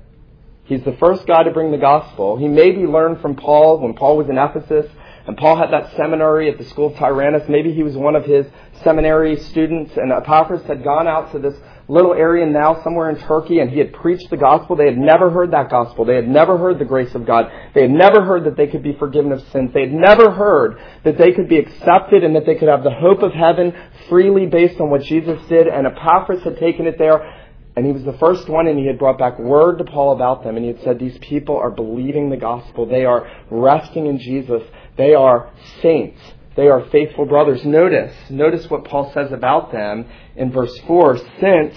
He's 0.64 0.85
the 0.85 0.95
first 1.00 1.26
guy 1.26 1.45
to 1.45 1.50
bring 1.50 1.71
the 1.71 1.78
gospel. 1.78 2.37
He 2.37 2.47
maybe 2.47 2.83
learned 2.83 3.23
from 3.23 3.37
Paul 3.37 3.81
when 3.81 3.95
Paul 3.95 4.19
was 4.19 4.28
in 4.28 4.37
Ephesus, 4.37 4.85
and 5.26 5.35
Paul 5.38 5.57
had 5.57 5.71
that 5.71 5.97
seminary 5.97 6.50
at 6.50 6.59
the 6.59 6.64
school 6.64 6.88
of 6.88 6.97
Tyrannus. 6.97 7.49
Maybe 7.49 7.73
he 7.73 7.83
was 7.83 7.97
one 7.97 8.14
of 8.14 8.26
his 8.26 8.45
seminary 8.85 9.38
students, 9.38 9.97
and 9.97 10.12
Epaphras 10.12 10.62
had 10.66 10.85
gone 10.85 11.09
out 11.09 11.33
to 11.33 11.38
this 11.38 11.55
little 11.88 12.12
area 12.12 12.45
now 12.47 12.83
somewhere 12.83 13.11
in 13.11 13.16
Turkey, 13.16 13.61
and 13.61 13.71
he 13.71 13.78
had 13.78 13.93
preached 13.93 14.28
the 14.31 14.37
gospel. 14.37 14.76
They 14.76 14.87
had 14.87 14.99
never 14.99 15.31
heard 15.31 15.52
that 15.52 15.71
gospel. 15.71 16.05
They 16.05 16.16
had 16.16 16.28
never 16.28 16.59
heard 16.59 16.78
the 16.78 16.85
grace 16.85 17.14
of 17.14 17.26
God. 17.26 17.50
They 17.75 17.83
had 17.83 17.90
never 17.90 18.25
heard 18.25 18.45
that 18.45 18.57
they 18.57 18.66
could 18.66 18.83
be 18.83 18.95
forgiven 18.95 19.33
of 19.33 19.40
sins. 19.52 19.73
They 19.73 19.83
had 19.83 19.93
never 19.93 20.31
heard 20.33 20.78
that 21.05 21.16
they 21.16 21.33
could 21.33 21.49
be 21.49 21.59
accepted 21.59 22.25
and 22.25 22.35
that 22.35 22.45
they 22.45 22.57
could 22.57 22.69
have 22.69 22.83
the 22.83 22.90
hope 22.90 23.23
of 23.23 23.33
heaven 23.33 23.73
freely 24.09 24.47
based 24.47 24.81
on 24.81 24.90
what 24.90 25.02
Jesus 25.02 25.40
did. 25.49 25.69
And 25.69 25.87
Epaphras 25.87 26.43
had 26.43 26.59
taken 26.59 26.87
it 26.87 26.99
there. 26.99 27.45
And 27.76 27.85
he 27.85 27.93
was 27.93 28.05
the 28.05 28.14
first 28.14 28.49
one, 28.49 28.66
and 28.69 28.78
he 28.78 28.87
had 28.87 28.99
brought 28.99 29.19
back 29.19 29.38
word 29.38 29.76
to 29.78 29.85
Paul 29.85 30.14
about 30.14 30.43
them, 30.43 30.57
and 30.57 30.64
he 30.64 30.73
had 30.73 30.83
said, 30.83 30.99
These 30.99 31.19
people 31.19 31.59
are 31.59 31.71
believing 31.71 32.31
the 32.31 32.38
gospel. 32.38 32.87
They 32.87 33.05
are 33.05 33.31
resting 33.50 34.07
in 34.07 34.19
Jesus. 34.19 34.62
They 34.97 35.12
are 35.12 35.52
saints. 35.83 36.19
They 36.57 36.69
are 36.69 36.89
faithful 36.91 37.27
brothers. 37.27 37.65
Notice, 37.65 38.15
notice 38.31 38.69
what 38.71 38.85
Paul 38.85 39.13
says 39.13 39.31
about 39.31 39.73
them 39.73 40.07
in 40.37 40.51
verse 40.51 40.77
4. 40.87 41.19
Since 41.39 41.75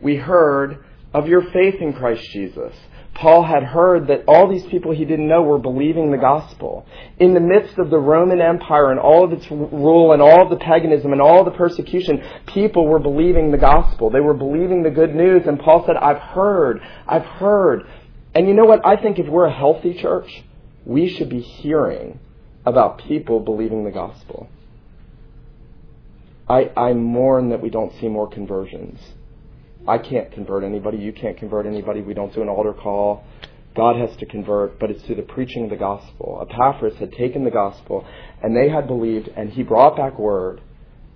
we 0.00 0.16
heard 0.16 0.84
of 1.14 1.28
your 1.28 1.42
faith 1.50 1.80
in 1.80 1.92
Christ 1.92 2.30
Jesus. 2.30 2.74
Paul 3.14 3.44
had 3.44 3.62
heard 3.62 4.06
that 4.06 4.24
all 4.26 4.48
these 4.48 4.64
people 4.66 4.92
he 4.92 5.04
didn't 5.04 5.28
know 5.28 5.42
were 5.42 5.58
believing 5.58 6.10
the 6.10 6.16
gospel. 6.16 6.86
In 7.18 7.34
the 7.34 7.40
midst 7.40 7.78
of 7.78 7.90
the 7.90 7.98
Roman 7.98 8.40
Empire 8.40 8.90
and 8.90 8.98
all 8.98 9.24
of 9.24 9.32
its 9.32 9.50
rule 9.50 10.12
and 10.12 10.22
all 10.22 10.42
of 10.42 10.50
the 10.50 10.56
paganism 10.56 11.12
and 11.12 11.20
all 11.20 11.44
the 11.44 11.50
persecution, 11.50 12.24
people 12.46 12.86
were 12.86 12.98
believing 12.98 13.50
the 13.50 13.58
gospel. 13.58 14.08
They 14.08 14.20
were 14.20 14.34
believing 14.34 14.82
the 14.82 14.90
good 14.90 15.14
news. 15.14 15.46
And 15.46 15.60
Paul 15.60 15.84
said, 15.86 15.96
I've 15.96 16.18
heard, 16.18 16.80
I've 17.06 17.26
heard. 17.26 17.86
And 18.34 18.48
you 18.48 18.54
know 18.54 18.64
what? 18.64 18.84
I 18.86 18.96
think 18.96 19.18
if 19.18 19.28
we're 19.28 19.44
a 19.44 19.54
healthy 19.54 19.92
church, 19.94 20.42
we 20.86 21.08
should 21.08 21.28
be 21.28 21.40
hearing 21.40 22.18
about 22.64 22.98
people 22.98 23.40
believing 23.40 23.84
the 23.84 23.90
gospel. 23.90 24.48
I, 26.48 26.70
I 26.76 26.92
mourn 26.92 27.50
that 27.50 27.62
we 27.62 27.70
don't 27.70 27.92
see 28.00 28.08
more 28.08 28.28
conversions. 28.28 29.00
I 29.86 29.98
can't 29.98 30.30
convert 30.30 30.64
anybody. 30.64 30.98
You 30.98 31.12
can't 31.12 31.36
convert 31.36 31.66
anybody. 31.66 32.02
We 32.02 32.14
don't 32.14 32.32
do 32.34 32.42
an 32.42 32.48
altar 32.48 32.72
call. 32.72 33.24
God 33.74 33.96
has 33.96 34.14
to 34.18 34.26
convert, 34.26 34.78
but 34.78 34.90
it's 34.90 35.02
through 35.04 35.16
the 35.16 35.22
preaching 35.22 35.64
of 35.64 35.70
the 35.70 35.76
gospel. 35.76 36.46
Epaphras 36.48 36.96
had 36.96 37.12
taken 37.12 37.44
the 37.44 37.50
gospel, 37.50 38.06
and 38.42 38.54
they 38.54 38.68
had 38.68 38.86
believed, 38.86 39.28
and 39.34 39.50
he 39.50 39.62
brought 39.62 39.96
back 39.96 40.18
word, 40.18 40.60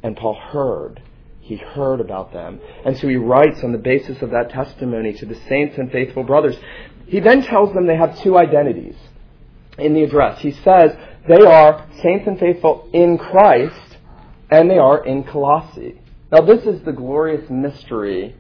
and 0.03 0.17
Paul 0.17 0.35
heard. 0.35 1.03
He 1.41 1.57
heard 1.57 2.01
about 2.01 2.33
them. 2.33 2.61
And 2.85 2.97
so 2.97 3.07
he 3.09 3.17
writes 3.17 3.63
on 3.63 3.73
the 3.73 3.79
basis 3.79 4.21
of 4.23 4.31
that 4.31 4.51
testimony 4.51 5.13
to 5.13 5.27
the 5.27 5.39
saints 5.49 5.77
and 5.79 5.93
faithful 5.93 6.25
brothers. 6.25 6.57
He 7.07 7.21
then 7.21 7.43
tells 7.43 7.73
them 7.73 7.87
they 7.87 7.97
have 7.97 8.19
two 8.21 8.37
identities 8.37 8.97
in 9.79 9.95
the 9.95 10.03
address. 10.03 10.41
He 10.41 10.51
says 10.51 10.97
they 11.29 11.45
are 11.45 11.87
saints 12.03 12.27
and 12.27 12.39
faithful 12.39 12.89
in 12.93 13.19
Christ, 13.19 13.99
and 14.51 14.71
they 14.71 14.79
are 14.79 15.05
in 15.05 15.25
Colossae. 15.25 16.01
Now, 16.31 16.43
this 16.43 16.65
is 16.65 16.83
the 16.85 16.93
glorious 16.93 17.49
mystery. 17.51 18.35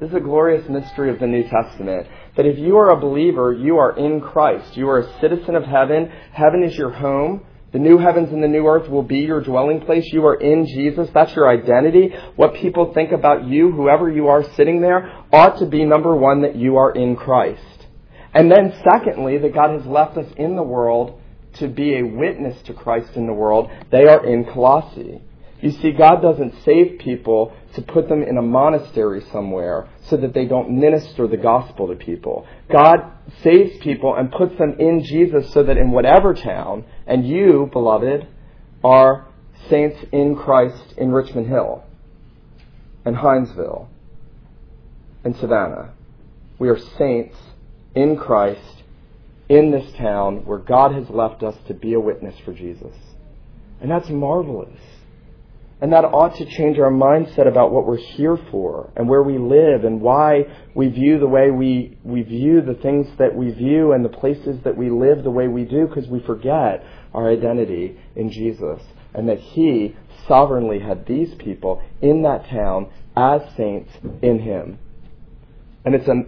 This 0.00 0.10
is 0.10 0.16
a 0.16 0.20
glorious 0.20 0.68
mystery 0.68 1.10
of 1.10 1.20
the 1.20 1.26
New 1.26 1.44
Testament. 1.48 2.08
That 2.36 2.46
if 2.46 2.58
you 2.58 2.76
are 2.78 2.90
a 2.90 3.00
believer, 3.00 3.52
you 3.52 3.78
are 3.78 3.96
in 3.96 4.20
Christ. 4.20 4.76
You 4.76 4.88
are 4.88 4.98
a 4.98 5.20
citizen 5.20 5.54
of 5.54 5.64
heaven. 5.64 6.10
Heaven 6.32 6.64
is 6.64 6.76
your 6.76 6.90
home. 6.90 7.44
The 7.72 7.78
new 7.78 7.98
heavens 7.98 8.30
and 8.32 8.42
the 8.42 8.48
new 8.48 8.66
earth 8.66 8.90
will 8.90 9.02
be 9.02 9.20
your 9.20 9.40
dwelling 9.40 9.80
place. 9.80 10.04
You 10.12 10.26
are 10.26 10.34
in 10.34 10.66
Jesus. 10.66 11.08
That's 11.14 11.34
your 11.34 11.48
identity. 11.48 12.14
What 12.36 12.54
people 12.54 12.92
think 12.92 13.12
about 13.12 13.44
you, 13.46 13.70
whoever 13.70 14.10
you 14.10 14.28
are 14.28 14.42
sitting 14.54 14.80
there, 14.80 15.10
ought 15.32 15.58
to 15.58 15.66
be 15.66 15.84
number 15.84 16.14
one, 16.14 16.42
that 16.42 16.56
you 16.56 16.76
are 16.76 16.92
in 16.92 17.16
Christ. 17.16 17.86
And 18.34 18.50
then 18.50 18.74
secondly, 18.92 19.38
that 19.38 19.54
God 19.54 19.70
has 19.78 19.86
left 19.86 20.18
us 20.18 20.30
in 20.36 20.56
the 20.56 20.62
world 20.62 21.18
to 21.54 21.68
be 21.68 21.98
a 21.98 22.02
witness 22.02 22.60
to 22.62 22.74
Christ 22.74 23.10
in 23.14 23.26
the 23.26 23.32
world. 23.32 23.70
They 23.90 24.06
are 24.06 24.24
in 24.24 24.44
Colossae. 24.44 25.20
You 25.60 25.70
see, 25.70 25.92
God 25.92 26.20
doesn't 26.20 26.62
save 26.64 26.98
people 26.98 27.52
to 27.74 27.82
put 27.82 28.08
them 28.08 28.22
in 28.22 28.36
a 28.36 28.42
monastery 28.42 29.22
somewhere 29.30 29.88
so 30.08 30.16
that 30.16 30.34
they 30.34 30.44
don't 30.44 30.70
minister 30.70 31.28
the 31.28 31.36
gospel 31.36 31.86
to 31.86 31.94
people. 31.94 32.46
God 32.70 32.96
saves 33.42 33.78
people 33.78 34.14
and 34.16 34.32
puts 34.32 34.58
them 34.58 34.74
in 34.80 35.04
Jesus 35.04 35.52
so 35.52 35.62
that 35.62 35.78
in 35.78 35.92
whatever 35.92 36.34
town, 36.34 36.84
and 37.06 37.26
you, 37.26 37.68
beloved, 37.72 38.26
are 38.82 39.28
saints 39.70 40.04
in 40.10 40.34
Christ 40.34 40.94
in 40.96 41.12
Richmond 41.12 41.46
Hill 41.46 41.84
and 43.04 43.16
Hinesville 43.16 43.86
and 45.22 45.36
Savannah. 45.36 45.92
We 46.58 46.68
are 46.68 46.78
saints 46.98 47.36
in 47.94 48.16
Christ 48.16 48.81
in 49.48 49.70
this 49.70 49.92
town 49.94 50.44
where 50.44 50.58
God 50.58 50.94
has 50.94 51.08
left 51.10 51.42
us 51.42 51.56
to 51.68 51.74
be 51.74 51.94
a 51.94 52.00
witness 52.00 52.34
for 52.44 52.52
Jesus. 52.52 52.94
And 53.80 53.90
that's 53.90 54.08
marvelous. 54.08 54.78
And 55.80 55.92
that 55.92 56.04
ought 56.04 56.36
to 56.36 56.44
change 56.44 56.78
our 56.78 56.92
mindset 56.92 57.48
about 57.48 57.72
what 57.72 57.84
we're 57.84 57.96
here 57.96 58.38
for 58.52 58.92
and 58.94 59.08
where 59.08 59.24
we 59.24 59.36
live 59.36 59.84
and 59.84 60.00
why 60.00 60.44
we 60.76 60.88
view 60.88 61.18
the 61.18 61.26
way 61.26 61.50
we, 61.50 61.98
we 62.04 62.22
view 62.22 62.60
the 62.60 62.80
things 62.80 63.08
that 63.18 63.34
we 63.34 63.50
view 63.50 63.92
and 63.92 64.04
the 64.04 64.08
places 64.08 64.60
that 64.62 64.76
we 64.76 64.90
live 64.90 65.24
the 65.24 65.30
way 65.30 65.48
we 65.48 65.64
do 65.64 65.88
because 65.88 66.06
we 66.06 66.20
forget 66.20 66.84
our 67.12 67.28
identity 67.28 67.98
in 68.14 68.30
Jesus 68.30 68.80
and 69.12 69.28
that 69.28 69.40
He 69.40 69.96
sovereignly 70.28 70.78
had 70.78 71.04
these 71.06 71.34
people 71.34 71.82
in 72.00 72.22
that 72.22 72.46
town 72.48 72.88
as 73.16 73.42
saints 73.56 73.90
in 74.22 74.38
Him. 74.38 74.78
And 75.84 75.96
it's 75.96 76.06
a 76.06 76.22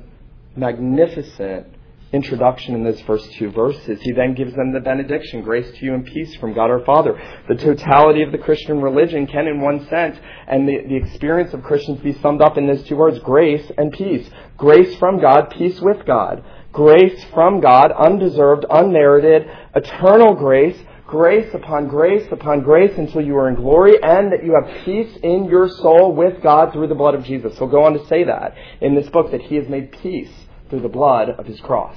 magnificent 0.56 1.68
introduction 2.14 2.74
in 2.74 2.84
those 2.84 3.00
first 3.02 3.32
two 3.32 3.50
verses. 3.50 4.00
He 4.00 4.12
then 4.12 4.34
gives 4.34 4.54
them 4.54 4.72
the 4.72 4.80
benediction, 4.80 5.42
grace 5.42 5.70
to 5.76 5.84
you 5.84 5.94
and 5.94 6.06
peace 6.06 6.34
from 6.36 6.54
God 6.54 6.70
our 6.70 6.84
Father. 6.84 7.20
The 7.48 7.56
totality 7.56 8.22
of 8.22 8.30
the 8.30 8.38
Christian 8.38 8.80
religion 8.80 9.26
can, 9.26 9.48
in 9.48 9.60
one 9.60 9.86
sense, 9.88 10.16
and 10.46 10.68
the, 10.68 10.78
the 10.88 10.96
experience 10.96 11.52
of 11.52 11.64
Christians 11.64 12.00
be 12.00 12.14
summed 12.20 12.40
up 12.40 12.56
in 12.56 12.66
those 12.66 12.84
two 12.84 12.96
words, 12.96 13.18
grace 13.18 13.70
and 13.76 13.92
peace. 13.92 14.30
Grace 14.56 14.94
from 14.96 15.20
God, 15.20 15.50
peace 15.50 15.80
with 15.80 16.06
God. 16.06 16.44
Grace 16.72 17.24
from 17.34 17.60
God, 17.60 17.92
undeserved, 17.92 18.64
unmerited, 18.70 19.48
eternal 19.74 20.34
grace, 20.34 20.78
grace 21.06 21.52
upon 21.54 21.86
grace 21.86 22.26
upon 22.32 22.62
grace 22.62 22.96
until 22.96 23.20
you 23.20 23.36
are 23.36 23.48
in 23.48 23.54
glory 23.54 23.94
and 24.02 24.32
that 24.32 24.42
you 24.42 24.58
have 24.60 24.84
peace 24.84 25.16
in 25.22 25.44
your 25.44 25.68
soul 25.68 26.14
with 26.14 26.42
God 26.42 26.72
through 26.72 26.88
the 26.88 26.94
blood 26.94 27.14
of 27.14 27.24
Jesus. 27.24 27.56
He'll 27.58 27.68
go 27.68 27.84
on 27.84 27.92
to 27.92 28.06
say 28.06 28.24
that 28.24 28.54
in 28.80 28.94
this 28.94 29.08
book 29.10 29.30
that 29.30 29.42
he 29.42 29.56
has 29.56 29.68
made 29.68 29.92
peace 29.92 30.32
through 30.74 30.82
the 30.82 30.88
blood 30.88 31.30
of 31.30 31.46
his 31.46 31.60
cross. 31.60 31.96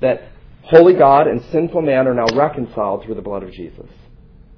That 0.00 0.22
holy 0.62 0.94
God 0.94 1.26
and 1.26 1.42
sinful 1.50 1.82
man 1.82 2.06
are 2.06 2.14
now 2.14 2.26
reconciled 2.36 3.04
through 3.04 3.16
the 3.16 3.22
blood 3.22 3.42
of 3.42 3.50
Jesus. 3.50 3.90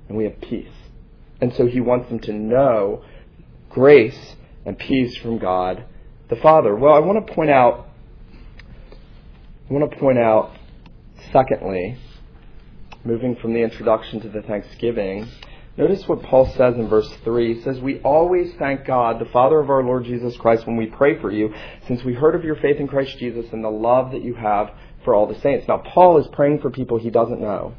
And 0.07 0.19
we 0.19 0.25
have 0.25 0.39
peace. 0.43 0.69
And 1.41 1.55
so 1.55 1.67
he 1.67 1.81
wants 1.81 2.11
them 2.11 2.21
to 2.21 2.33
know 2.35 3.03
grace 3.71 4.37
and 4.67 4.79
peace 4.79 5.17
from 5.17 5.39
God 5.39 5.87
the 6.29 6.37
Father. 6.37 6.77
Well, 6.77 6.93
I 6.93 6.99
want 6.99 7.27
to 7.27 7.35
point 7.35 7.49
out 7.49 7.89
I 9.71 9.73
want 9.73 9.91
to 9.91 9.97
point 9.97 10.19
out 10.19 10.53
secondly, 11.33 11.97
moving 13.03 13.35
from 13.37 13.55
the 13.55 13.61
introduction 13.61 14.21
to 14.21 14.29
the 14.29 14.43
thanksgiving, 14.43 15.27
Notice 15.77 16.07
what 16.07 16.23
Paul 16.23 16.47
says 16.57 16.77
in 16.77 16.89
verse 16.89 17.13
3. 17.25 17.55
He 17.55 17.63
says, 17.63 17.81
We 17.81 18.01
always 18.01 18.55
thank 18.61 18.87
God, 18.87 19.19
the 19.19 19.25
Father 19.27 19.59
of 19.59 19.71
our 19.71 19.83
Lord 19.83 20.05
Jesus 20.05 20.37
Christ, 20.37 20.67
when 20.67 20.77
we 20.77 20.87
pray 20.87 21.19
for 21.21 21.33
you, 21.33 21.53
since 21.89 22.05
we 22.05 22.15
heard 22.15 22.37
of 22.37 22.45
your 22.45 22.55
faith 22.57 22.77
in 22.77 22.87
Christ 22.87 23.19
Jesus 23.19 23.47
and 23.53 23.65
the 23.65 23.71
love 23.71 24.13
that 24.13 24.23
you 24.23 24.35
have 24.35 24.71
for 25.05 25.15
all 25.15 25.27
the 25.27 25.39
saints. 25.41 25.67
Now, 25.67 25.79
Paul 25.79 26.19
is 26.19 26.29
praying 26.29 26.61
for 26.61 26.71
people 26.71 26.99
he 26.99 27.11
doesn't 27.11 27.41
know. 27.41 27.75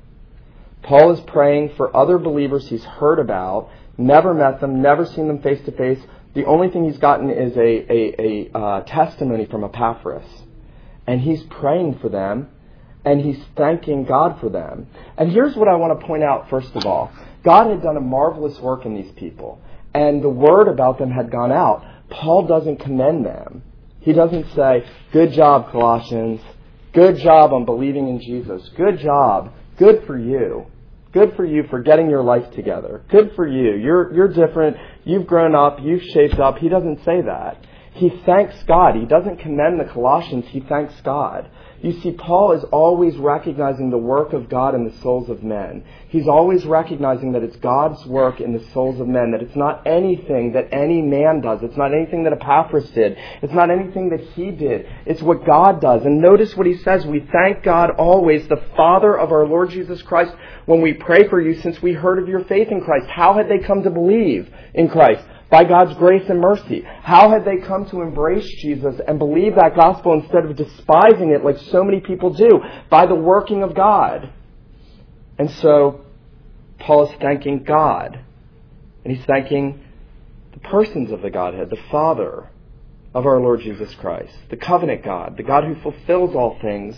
Paul 0.84 1.12
is 1.12 1.22
praying 1.22 1.74
for 1.78 1.96
other 1.96 2.18
believers 2.18 2.68
he's 2.68 2.84
heard 2.84 3.18
about, 3.18 3.70
never 3.98 4.34
met 4.34 4.60
them, 4.60 4.82
never 4.82 5.06
seen 5.06 5.28
them 5.30 5.42
face 5.42 5.64
to 5.66 5.72
face. 5.72 6.00
The 6.34 6.46
only 6.46 6.70
thing 6.70 6.84
he's 6.84 7.00
gotten 7.00 7.30
is 7.30 7.56
a, 7.56 7.62
a, 7.62 8.52
a 8.54 8.58
uh, 8.58 8.82
testimony 8.84 9.46
from 9.46 9.64
Epaphras. 9.64 10.28
And 11.08 11.22
he's 11.22 11.44
praying 11.44 12.00
for 12.00 12.10
them, 12.10 12.50
and 13.06 13.22
he's 13.22 13.40
thanking 13.56 14.04
God 14.04 14.40
for 14.42 14.50
them. 14.50 14.88
And 15.18 15.32
here's 15.32 15.56
what 15.56 15.70
I 15.70 15.76
want 15.76 15.98
to 15.98 16.06
point 16.06 16.24
out 16.24 16.50
first 16.50 16.76
of 16.76 16.86
all. 16.86 17.10
God 17.46 17.70
had 17.70 17.84
done 17.84 17.96
a 17.96 18.02
marvelous 18.02 18.60
work 18.60 18.86
in 18.86 18.96
these 18.96 19.12
people, 19.14 19.62
and 19.94 20.24
the 20.24 20.30
word 20.30 20.68
about 20.68 20.98
them 20.98 21.12
had 21.12 21.32
gone 21.32 21.52
out. 21.52 21.86
Paul 22.10 22.48
doesn't 22.48 22.78
commend 22.78 23.26
them. 23.26 23.62
He 24.00 24.14
doesn't 24.14 24.52
say, 24.54 24.86
Good 25.14 25.32
job, 25.32 25.72
Colossians. 25.72 26.42
Good 26.94 27.18
job 27.18 27.54
on 27.54 27.66
believing 27.66 28.08
in 28.08 28.20
Jesus. 28.20 28.70
Good 28.76 29.00
job. 29.00 29.54
Good 29.78 30.06
for 30.08 30.18
you. 30.18 30.66
Good 31.12 31.36
for 31.36 31.46
you 31.46 31.64
for 31.70 31.82
getting 31.82 32.10
your 32.10 32.24
life 32.24 32.52
together. 32.54 33.04
Good 33.10 33.34
for 33.36 33.48
you. 33.48 33.76
You're, 33.76 34.14
you're 34.14 34.28
different. 34.28 34.78
You've 35.04 35.28
grown 35.28 35.56
up. 35.56 35.80
You've 35.82 36.04
shaped 36.04 36.40
up. 36.40 36.58
He 36.58 36.68
doesn't 36.68 37.04
say 37.06 37.22
that. 37.22 37.66
He 37.94 38.10
thanks 38.26 38.62
God. 38.64 38.96
He 38.96 39.06
doesn't 39.06 39.38
commend 39.38 39.80
the 39.80 39.86
Colossians. 39.86 40.46
He 40.50 40.60
thanks 40.60 40.94
God. 41.02 41.50
You 41.86 42.02
see, 42.02 42.14
Paul 42.14 42.54
is 42.54 42.64
always 42.72 43.16
recognizing 43.16 43.92
the 43.92 43.98
work 44.00 44.34
of 44.34 44.50
God 44.50 44.74
in 44.74 44.86
the 44.86 45.02
souls 45.04 45.30
of 45.30 45.44
men. 45.44 45.84
He's 46.10 46.28
always 46.28 46.66
recognizing 46.66 47.34
that 47.34 47.44
it's 47.44 47.58
God's 47.58 48.04
work 48.08 48.42
in 48.42 48.54
the 48.54 48.66
souls 48.74 49.00
of 49.00 49.08
men, 49.08 49.30
that 49.34 49.44
it's 49.44 49.56
not 49.56 49.86
anything 49.86 50.54
that 50.54 50.70
any 50.72 51.04
man 51.04 51.42
does. 51.42 51.60
It's 51.62 51.78
not 51.78 51.94
anything 51.94 52.24
that 52.24 52.34
Epaphras 52.34 52.90
did. 52.90 53.16
It's 53.44 53.54
not 53.54 53.70
anything 53.70 54.10
that 54.10 54.22
he 54.34 54.50
did. 54.50 54.88
It's 55.06 55.22
what 55.22 55.46
God 55.46 55.80
does. 55.80 56.04
And 56.06 56.20
notice 56.20 56.58
what 56.58 56.66
he 56.66 56.76
says. 56.78 57.06
We 57.06 57.20
thank 57.32 57.62
God 57.62 57.92
always, 57.92 58.48
the 58.48 58.64
Father 58.76 59.16
of 59.16 59.32
our 59.32 59.46
Lord 59.46 59.70
Jesus 59.70 60.02
Christ, 60.02 60.34
when 60.66 60.82
we 60.82 60.94
pray 60.94 61.28
for 61.28 61.40
you 61.40 61.62
since 61.62 61.84
we 61.84 61.94
heard 61.94 62.18
of 62.18 62.28
your 62.28 62.46
faith 62.46 62.70
in 62.70 62.82
Christ. 62.82 63.06
How 63.12 63.36
had 63.36 63.48
they 63.48 63.60
come 63.60 63.84
to 63.84 63.92
believe 63.92 64.52
in 64.74 64.90
Christ? 64.90 65.24
By 65.50 65.64
God's 65.64 65.96
grace 65.98 66.28
and 66.30 66.40
mercy. 66.40 66.84
How 67.02 67.30
had 67.30 67.46
they 67.46 67.58
come 67.58 67.86
to 67.90 68.02
embrace 68.02 68.48
Jesus 68.62 69.00
and 69.08 69.20
believe 69.20 69.56
that 69.56 69.76
gospel 69.76 70.14
instead 70.14 70.46
of 70.46 70.56
despising 70.56 71.32
it 71.32 71.44
like 71.44 71.58
so 71.58 71.84
many 71.84 72.00
people 72.00 72.32
do? 72.32 72.62
By 72.90 73.06
the 73.06 73.16
working 73.16 73.64
of 73.64 73.76
God. 73.76 74.32
And 75.38 75.52
so, 75.52 76.02
Paul 76.80 77.10
is 77.10 77.16
thanking 77.20 77.64
God. 77.64 78.20
And 79.04 79.16
he's 79.16 79.26
thanking 79.26 79.84
the 80.54 80.60
persons 80.60 81.12
of 81.12 81.22
the 81.22 81.30
Godhead, 81.30 81.70
the 81.70 81.82
Father 81.92 82.50
of 83.14 83.26
our 83.26 83.40
Lord 83.40 83.62
Jesus 83.62 83.94
Christ, 83.96 84.34
the 84.50 84.58
covenant 84.58 85.04
God, 85.04 85.38
the 85.38 85.44
God 85.44 85.64
who 85.64 85.76
fulfills 85.82 86.36
all 86.36 86.58
things 86.60 86.98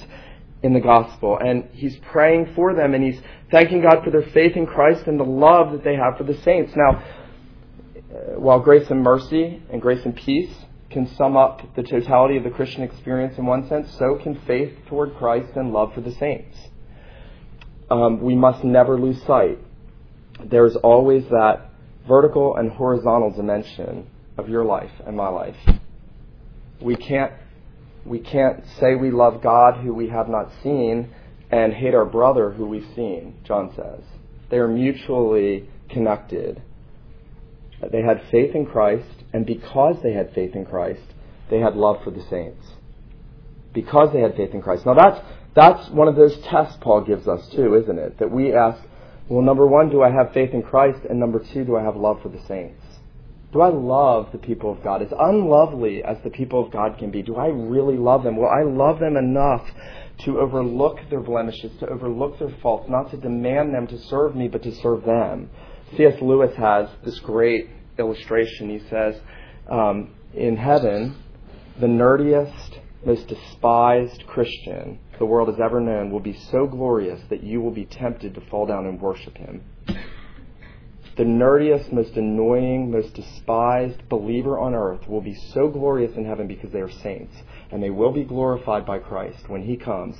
in 0.63 0.73
the 0.73 0.79
gospel. 0.79 1.38
And 1.38 1.69
he's 1.73 1.97
praying 1.97 2.53
for 2.55 2.73
them 2.73 2.93
and 2.93 3.03
he's 3.03 3.21
thanking 3.51 3.81
God 3.81 4.03
for 4.03 4.10
their 4.10 4.23
faith 4.31 4.55
in 4.55 4.65
Christ 4.65 5.05
and 5.05 5.19
the 5.19 5.25
love 5.25 5.73
that 5.73 5.83
they 5.83 5.95
have 5.95 6.17
for 6.17 6.23
the 6.23 6.38
saints. 6.41 6.73
Now, 6.75 7.03
while 8.36 8.60
grace 8.60 8.89
and 8.89 9.02
mercy 9.02 9.62
and 9.72 9.82
grace 9.82 10.04
and 10.06 10.15
peace 10.15 10.54
can 10.89 11.08
sum 11.15 11.36
up 11.36 11.76
the 11.76 11.84
totality 11.84 12.38
of 12.38 12.43
the 12.43 12.50
Christian 12.50 12.84
experience 12.84 13.38
in 13.38 13.46
one 13.46 13.67
sense, 13.67 13.93
so 13.98 14.15
can 14.22 14.39
faith 14.48 14.74
toward 14.88 15.15
Christ 15.15 15.56
and 15.56 15.74
love 15.74 15.93
for 15.93 16.02
the 16.02 16.13
saints. 16.13 16.58
Um, 17.89 18.22
we 18.22 18.36
must 18.36 18.63
never 18.63 18.98
lose 18.98 19.22
sight. 19.24 19.60
There's 20.43 20.76
always 20.78 21.24
that 21.30 21.70
vertical 22.08 22.56
and 22.56 22.72
horizontal 22.72 23.32
dimension 23.32 24.08
of 24.38 24.50
your 24.50 24.63
life 24.63 24.91
and 25.06 25.15
my 25.15 25.28
life. 25.28 25.58
We 26.82 26.96
can't 26.96 27.34
we 28.06 28.20
can't 28.20 28.63
say 28.80 28.96
we 28.96 29.12
love 29.12 29.41
God 29.41 29.84
who 29.84 29.93
we 29.93 30.08
have 30.08 30.30
not 30.30 30.50
seen 30.63 31.13
and 31.52 31.74
hate 31.74 31.93
our 31.93 32.06
brother 32.06 32.52
who 32.52 32.65
we've 32.65 32.88
seen, 32.96 33.36
John 33.43 33.74
says. 33.76 34.02
They 34.50 34.58
are 34.58 34.67
mutually 34.67 35.70
connected. 35.89 36.62
They 37.92 38.02
had 38.02 38.24
faith 38.32 38.56
in 38.56 38.66
Christ, 38.66 39.24
and 39.34 39.46
because 39.46 40.02
they 40.02 40.13
had 40.13 40.34
faith 40.34 40.56
in 40.56 40.66
Christ, 40.66 41.04
they 41.50 41.60
had 41.60 41.76
love 41.76 42.04
for 42.04 42.12
the 42.12 42.24
saints. 42.24 42.66
Because 43.74 44.12
they 44.13 44.22
had 44.22 44.36
faith 44.36 44.54
in 44.54 44.62
Christ. 44.62 44.86
Now 44.86 44.96
that's 44.96 45.22
that's 45.54 45.90
one 45.90 46.08
of 46.08 46.16
those 46.16 46.38
tests 46.40 46.78
Paul 46.82 47.02
gives 47.02 47.28
us 47.28 47.48
too, 47.50 47.76
isn't 47.76 47.98
it? 47.98 48.20
That 48.20 48.32
we 48.32 48.54
ask, 48.54 48.82
well, 49.28 49.42
number 49.42 49.66
one, 49.66 49.90
do 49.90 50.04
I 50.04 50.12
have 50.12 50.34
faith 50.34 50.54
in 50.54 50.62
Christ? 50.62 51.00
And 51.10 51.20
number 51.20 51.40
two, 51.40 51.66
do 51.66 51.76
I 51.76 51.84
have 51.84 51.96
love 51.96 52.22
for 52.22 52.30
the 52.30 52.42
saints? 52.48 52.84
Do 53.54 53.62
I 53.62 53.70
love 53.70 54.32
the 54.32 54.38
people 54.38 54.72
of 54.72 54.84
God? 54.84 55.02
As 55.02 55.12
unlovely 55.18 56.04
as 56.04 56.18
the 56.24 56.30
people 56.30 56.63
of 56.63 56.72
God 56.72 56.98
can 57.00 57.12
be, 57.12 57.22
do 57.22 57.38
I 57.38 57.48
really 57.48 57.98
love 57.98 58.24
them? 58.24 58.36
Will 58.36 58.50
I 58.50 58.63
love 58.63 59.00
them 59.00 59.16
enough 59.16 59.66
to 60.26 60.40
overlook 60.40 61.00
their 61.10 61.22
blemishes, 61.22 61.72
to 61.80 61.88
overlook 61.88 62.40
their 62.40 62.56
faults, 62.62 62.90
not 62.90 63.10
to 63.12 63.18
demand 63.18 63.74
them 63.74 63.88
to 63.88 63.98
serve 63.98 64.36
me, 64.36 64.48
but 64.48 64.63
to 64.63 64.76
serve 64.76 65.06
them? 65.06 65.50
C.S. 65.95 66.21
Lewis 66.21 66.56
has 66.58 66.89
this 67.06 67.19
great 67.19 67.69
illustration. 67.97 68.69
He 68.69 68.88
says, 68.89 69.15
um, 69.69 70.13
in 70.34 70.58
heaven, 70.58 71.15
the 71.80 71.88
nerdiest, 71.88 72.80
most 73.06 73.28
despised 73.28 74.26
Christian 74.28 75.00
the 75.17 75.26
world 75.26 75.47
has 75.47 75.60
ever 75.60 75.80
known 75.80 76.12
will 76.12 76.19
be 76.19 76.38
so 76.52 76.67
glorious 76.67 77.21
that 77.30 77.43
you 77.43 77.62
will 77.62 77.71
be 77.71 77.86
tempted 77.86 78.36
to 78.36 78.41
fall 78.41 78.65
down 78.65 78.86
and 78.86 79.02
worship 79.02 79.38
him. 79.38 79.63
The 81.15 81.23
nerdiest, 81.23 81.91
most 81.91 82.13
annoying, 82.15 82.91
most 82.91 83.15
despised 83.15 84.08
believer 84.10 84.60
on 84.60 84.76
earth 84.76 85.08
will 85.08 85.21
be 85.21 85.34
so 85.34 85.67
glorious 85.67 86.15
in 86.15 86.26
heaven 86.26 86.47
because 86.47 86.71
they 86.71 86.82
are 86.82 86.91
saints 86.91 87.36
and 87.71 87.82
they 87.82 87.89
will 87.89 88.12
be 88.12 88.23
glorified 88.23 88.86
by 88.86 89.00
Christ 89.00 89.50
when 89.50 89.63
he 89.63 89.78
comes 89.78 90.15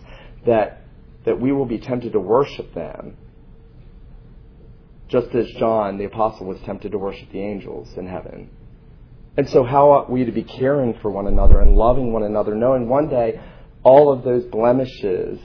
that 0.45 0.82
that 1.25 1.39
we 1.39 1.51
will 1.51 1.65
be 1.65 1.77
tempted 1.77 2.13
to 2.13 2.19
worship 2.19 2.73
them 2.73 3.17
just 5.08 5.34
as 5.36 5.48
John 5.58 5.98
the 5.98 6.06
apostle 6.06 6.48
was 6.48 6.60
tempted 6.65 6.91
to 6.91 6.98
worship 6.98 7.32
the 7.32 7.39
angels 7.39 7.89
in 7.98 8.08
heaven. 8.08 8.50
And 9.38 9.48
so, 9.50 9.63
how 9.63 9.91
ought 9.91 10.10
we 10.10 10.26
to 10.26 10.32
be 10.32 10.43
caring 10.43 10.96
for 11.02 11.12
one 11.12 11.28
another 11.28 11.62
and 11.62 11.76
loving 11.76 12.12
one 12.12 12.24
another, 12.24 12.56
knowing 12.56 12.89
one 12.89 13.08
day 13.08 13.39
all 13.84 14.12
of 14.12 14.24
those 14.24 14.43
blemishes 14.46 15.39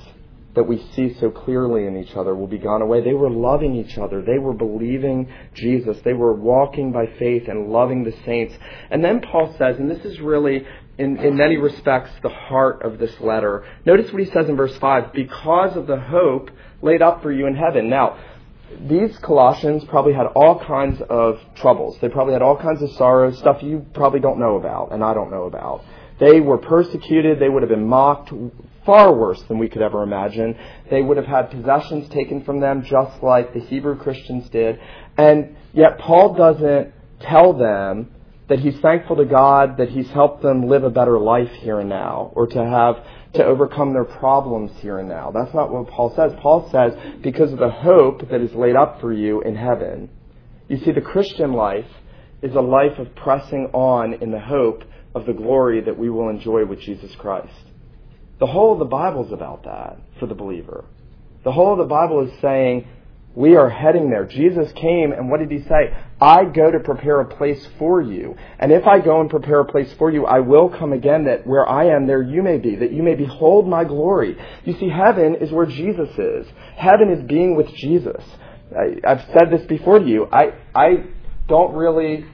that 0.54 0.64
we 0.64 0.82
see 0.94 1.14
so 1.18 1.30
clearly 1.30 1.86
in 1.86 1.96
each 1.96 2.14
other 2.14 2.34
will 2.34 2.46
be 2.46 2.58
gone 2.58 2.82
away. 2.82 3.02
They 3.02 3.14
were 3.14 3.30
loving 3.30 3.74
each 3.74 3.96
other. 3.96 4.20
They 4.20 4.38
were 4.38 4.52
believing 4.52 5.32
Jesus. 5.54 5.98
They 6.04 6.12
were 6.12 6.34
walking 6.34 6.92
by 6.92 7.06
faith 7.18 7.48
and 7.48 7.70
loving 7.70 8.04
the 8.04 8.14
saints. 8.26 8.54
And 8.90 9.02
then 9.02 9.20
Paul 9.20 9.54
says, 9.58 9.76
and 9.78 9.90
this 9.90 10.04
is 10.04 10.20
really, 10.20 10.66
in, 10.98 11.16
in 11.18 11.36
many 11.36 11.56
respects, 11.56 12.10
the 12.22 12.28
heart 12.28 12.82
of 12.82 12.98
this 12.98 13.18
letter. 13.20 13.64
Notice 13.86 14.12
what 14.12 14.22
he 14.22 14.30
says 14.30 14.48
in 14.48 14.56
verse 14.56 14.76
5 14.76 15.14
because 15.14 15.74
of 15.76 15.86
the 15.86 16.00
hope 16.00 16.50
laid 16.82 17.00
up 17.00 17.22
for 17.22 17.32
you 17.32 17.46
in 17.46 17.54
heaven. 17.54 17.88
Now, 17.88 18.18
these 18.80 19.16
Colossians 19.18 19.84
probably 19.84 20.12
had 20.12 20.26
all 20.26 20.58
kinds 20.58 21.00
of 21.08 21.40
troubles. 21.56 21.98
They 22.00 22.08
probably 22.08 22.32
had 22.32 22.42
all 22.42 22.56
kinds 22.56 22.82
of 22.82 22.90
sorrows, 22.92 23.38
stuff 23.38 23.62
you 23.62 23.86
probably 23.94 24.20
don't 24.20 24.38
know 24.38 24.56
about 24.56 24.92
and 24.92 25.02
I 25.04 25.14
don't 25.14 25.30
know 25.30 25.44
about. 25.44 25.84
They 26.18 26.40
were 26.40 26.58
persecuted. 26.58 27.38
They 27.38 27.48
would 27.48 27.62
have 27.62 27.70
been 27.70 27.86
mocked 27.86 28.32
far 28.84 29.14
worse 29.14 29.42
than 29.42 29.58
we 29.58 29.68
could 29.68 29.82
ever 29.82 30.02
imagine. 30.02 30.56
They 30.90 31.02
would 31.02 31.16
have 31.16 31.26
had 31.26 31.50
possessions 31.50 32.08
taken 32.08 32.44
from 32.44 32.60
them 32.60 32.84
just 32.84 33.22
like 33.22 33.54
the 33.54 33.60
Hebrew 33.60 33.96
Christians 33.96 34.48
did. 34.50 34.80
And 35.16 35.56
yet 35.72 35.98
Paul 35.98 36.34
doesn't 36.34 36.92
tell 37.20 37.52
them 37.52 38.10
that 38.52 38.60
he's 38.60 38.78
thankful 38.80 39.16
to 39.16 39.24
God 39.24 39.78
that 39.78 39.88
he's 39.88 40.10
helped 40.10 40.42
them 40.42 40.68
live 40.68 40.84
a 40.84 40.90
better 40.90 41.18
life 41.18 41.50
here 41.60 41.80
and 41.80 41.88
now 41.88 42.30
or 42.34 42.46
to 42.46 42.62
have 42.62 42.96
to 43.32 43.42
overcome 43.42 43.94
their 43.94 44.04
problems 44.04 44.70
here 44.82 44.98
and 44.98 45.08
now. 45.08 45.30
That's 45.30 45.54
not 45.54 45.72
what 45.72 45.88
Paul 45.88 46.14
says. 46.14 46.32
Paul 46.38 46.68
says, 46.70 46.92
because 47.22 47.50
of 47.50 47.58
the 47.58 47.70
hope 47.70 48.28
that 48.28 48.42
is 48.42 48.52
laid 48.52 48.76
up 48.76 49.00
for 49.00 49.10
you 49.10 49.40
in 49.40 49.56
heaven. 49.56 50.10
You 50.68 50.76
see, 50.76 50.92
the 50.92 51.00
Christian 51.00 51.54
life 51.54 51.86
is 52.42 52.54
a 52.54 52.60
life 52.60 52.98
of 52.98 53.14
pressing 53.14 53.70
on 53.72 54.22
in 54.22 54.32
the 54.32 54.40
hope 54.40 54.84
of 55.14 55.24
the 55.24 55.32
glory 55.32 55.80
that 55.80 55.98
we 55.98 56.10
will 56.10 56.28
enjoy 56.28 56.66
with 56.66 56.80
Jesus 56.80 57.14
Christ. 57.14 57.54
The 58.38 58.48
whole 58.48 58.74
of 58.74 58.80
the 58.80 58.84
Bible 58.84 59.24
is 59.24 59.32
about 59.32 59.64
that 59.64 59.96
for 60.20 60.26
the 60.26 60.34
believer. 60.34 60.84
The 61.42 61.52
whole 61.52 61.72
of 61.72 61.78
the 61.78 61.84
Bible 61.84 62.28
is 62.28 62.38
saying, 62.42 62.86
we 63.34 63.56
are 63.56 63.70
heading 63.70 64.10
there. 64.10 64.26
Jesus 64.26 64.70
came, 64.72 65.12
and 65.12 65.30
what 65.30 65.40
did 65.40 65.50
he 65.50 65.66
say? 65.66 65.96
I 66.20 66.44
go 66.44 66.70
to 66.70 66.80
prepare 66.80 67.20
a 67.20 67.24
place 67.24 67.66
for 67.78 68.02
you. 68.02 68.36
And 68.58 68.70
if 68.70 68.86
I 68.86 68.98
go 68.98 69.20
and 69.20 69.30
prepare 69.30 69.60
a 69.60 69.64
place 69.64 69.92
for 69.94 70.10
you, 70.10 70.26
I 70.26 70.40
will 70.40 70.68
come 70.68 70.92
again 70.92 71.24
that 71.24 71.46
where 71.46 71.66
I 71.66 71.86
am, 71.86 72.06
there 72.06 72.22
you 72.22 72.42
may 72.42 72.58
be, 72.58 72.76
that 72.76 72.92
you 72.92 73.02
may 73.02 73.14
behold 73.14 73.66
my 73.66 73.84
glory. 73.84 74.36
You 74.64 74.78
see, 74.78 74.90
heaven 74.90 75.36
is 75.36 75.50
where 75.50 75.64
Jesus 75.64 76.10
is. 76.18 76.46
Heaven 76.76 77.10
is 77.10 77.22
being 77.26 77.56
with 77.56 77.72
Jesus. 77.74 78.22
I, 78.76 79.08
have 79.08 79.26
said 79.32 79.50
this 79.50 79.66
before 79.66 79.98
to 79.98 80.06
you. 80.06 80.28
I, 80.30 80.52
I 80.74 81.04
don't 81.48 81.74
really 81.74 82.26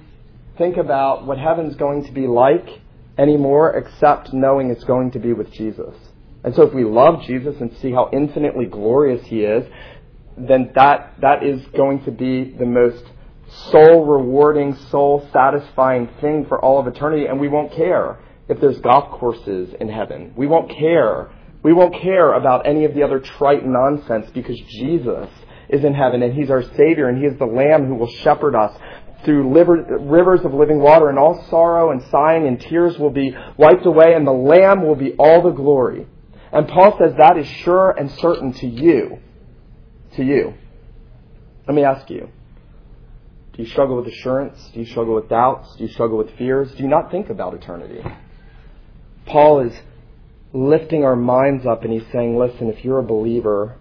think 0.56 0.76
about 0.76 1.26
what 1.26 1.38
heaven's 1.38 1.76
going 1.76 2.04
to 2.06 2.12
be 2.12 2.26
like 2.26 2.68
anymore 3.16 3.74
except 3.76 4.32
knowing 4.32 4.70
it's 4.70 4.84
going 4.84 5.12
to 5.12 5.20
be 5.20 5.32
with 5.32 5.52
Jesus. 5.52 5.94
And 6.44 6.54
so 6.54 6.62
if 6.62 6.72
we 6.72 6.84
love 6.84 7.22
Jesus 7.22 7.56
and 7.60 7.76
see 7.78 7.90
how 7.90 8.10
infinitely 8.12 8.66
glorious 8.66 9.26
he 9.26 9.40
is, 9.40 9.64
then 10.46 10.70
that, 10.74 11.14
that 11.20 11.42
is 11.42 11.64
going 11.76 12.04
to 12.04 12.10
be 12.10 12.44
the 12.44 12.66
most 12.66 13.04
soul 13.70 14.04
rewarding, 14.04 14.74
soul 14.90 15.28
satisfying 15.32 16.08
thing 16.20 16.46
for 16.46 16.62
all 16.62 16.78
of 16.78 16.86
eternity, 16.86 17.26
and 17.26 17.40
we 17.40 17.48
won't 17.48 17.72
care 17.72 18.18
if 18.48 18.60
there's 18.60 18.78
golf 18.80 19.10
courses 19.18 19.74
in 19.80 19.88
heaven. 19.88 20.32
We 20.36 20.46
won't 20.46 20.70
care. 20.70 21.30
We 21.62 21.72
won't 21.72 21.94
care 22.00 22.34
about 22.34 22.66
any 22.66 22.84
of 22.84 22.94
the 22.94 23.02
other 23.02 23.20
trite 23.20 23.66
nonsense 23.66 24.30
because 24.32 24.58
Jesus 24.68 25.28
is 25.68 25.84
in 25.84 25.94
heaven 25.94 26.22
and 26.22 26.34
He's 26.34 26.50
our 26.50 26.62
Savior 26.62 27.08
and 27.08 27.18
He 27.18 27.24
is 27.24 27.38
the 27.38 27.46
Lamb 27.46 27.86
who 27.86 27.94
will 27.94 28.10
shepherd 28.22 28.54
us 28.54 28.78
through 29.24 29.50
rivers 29.50 30.44
of 30.44 30.54
living 30.54 30.78
water 30.78 31.08
and 31.08 31.18
all 31.18 31.44
sorrow 31.50 31.90
and 31.90 32.02
sighing 32.10 32.46
and 32.46 32.60
tears 32.60 32.96
will 32.98 33.10
be 33.10 33.36
wiped 33.56 33.84
away 33.84 34.14
and 34.14 34.26
the 34.26 34.32
Lamb 34.32 34.86
will 34.86 34.94
be 34.94 35.12
all 35.18 35.42
the 35.42 35.50
glory. 35.50 36.06
And 36.52 36.68
Paul 36.68 36.96
says 36.98 37.14
that 37.18 37.36
is 37.36 37.46
sure 37.46 37.90
and 37.90 38.10
certain 38.12 38.52
to 38.54 38.66
you 38.66 39.18
to 40.18 40.24
you. 40.24 40.54
Let 41.66 41.74
me 41.74 41.84
ask 41.84 42.10
you 42.10 42.28
do 43.58 43.64
you 43.64 43.70
struggle 43.70 43.96
with 43.96 44.06
assurance? 44.06 44.70
Do 44.72 44.78
you 44.78 44.86
struggle 44.86 45.16
with 45.16 45.28
doubts? 45.28 45.74
Do 45.74 45.82
you 45.82 45.90
struggle 45.90 46.16
with 46.16 46.30
fears? 46.36 46.70
Do 46.76 46.82
you 46.84 46.88
not 46.88 47.10
think 47.10 47.28
about 47.28 47.54
eternity? 47.54 48.00
Paul 49.26 49.60
is 49.60 49.72
lifting 50.52 51.04
our 51.04 51.16
minds 51.16 51.66
up 51.66 51.82
and 51.82 51.92
he's 51.92 52.06
saying, 52.12 52.38
listen, 52.38 52.68
if 52.68 52.84
you're 52.84 53.00
a 53.00 53.02
believer, 53.02 53.76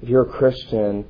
if 0.00 0.08
you're 0.08 0.22
a 0.22 0.32
Christian, 0.32 1.04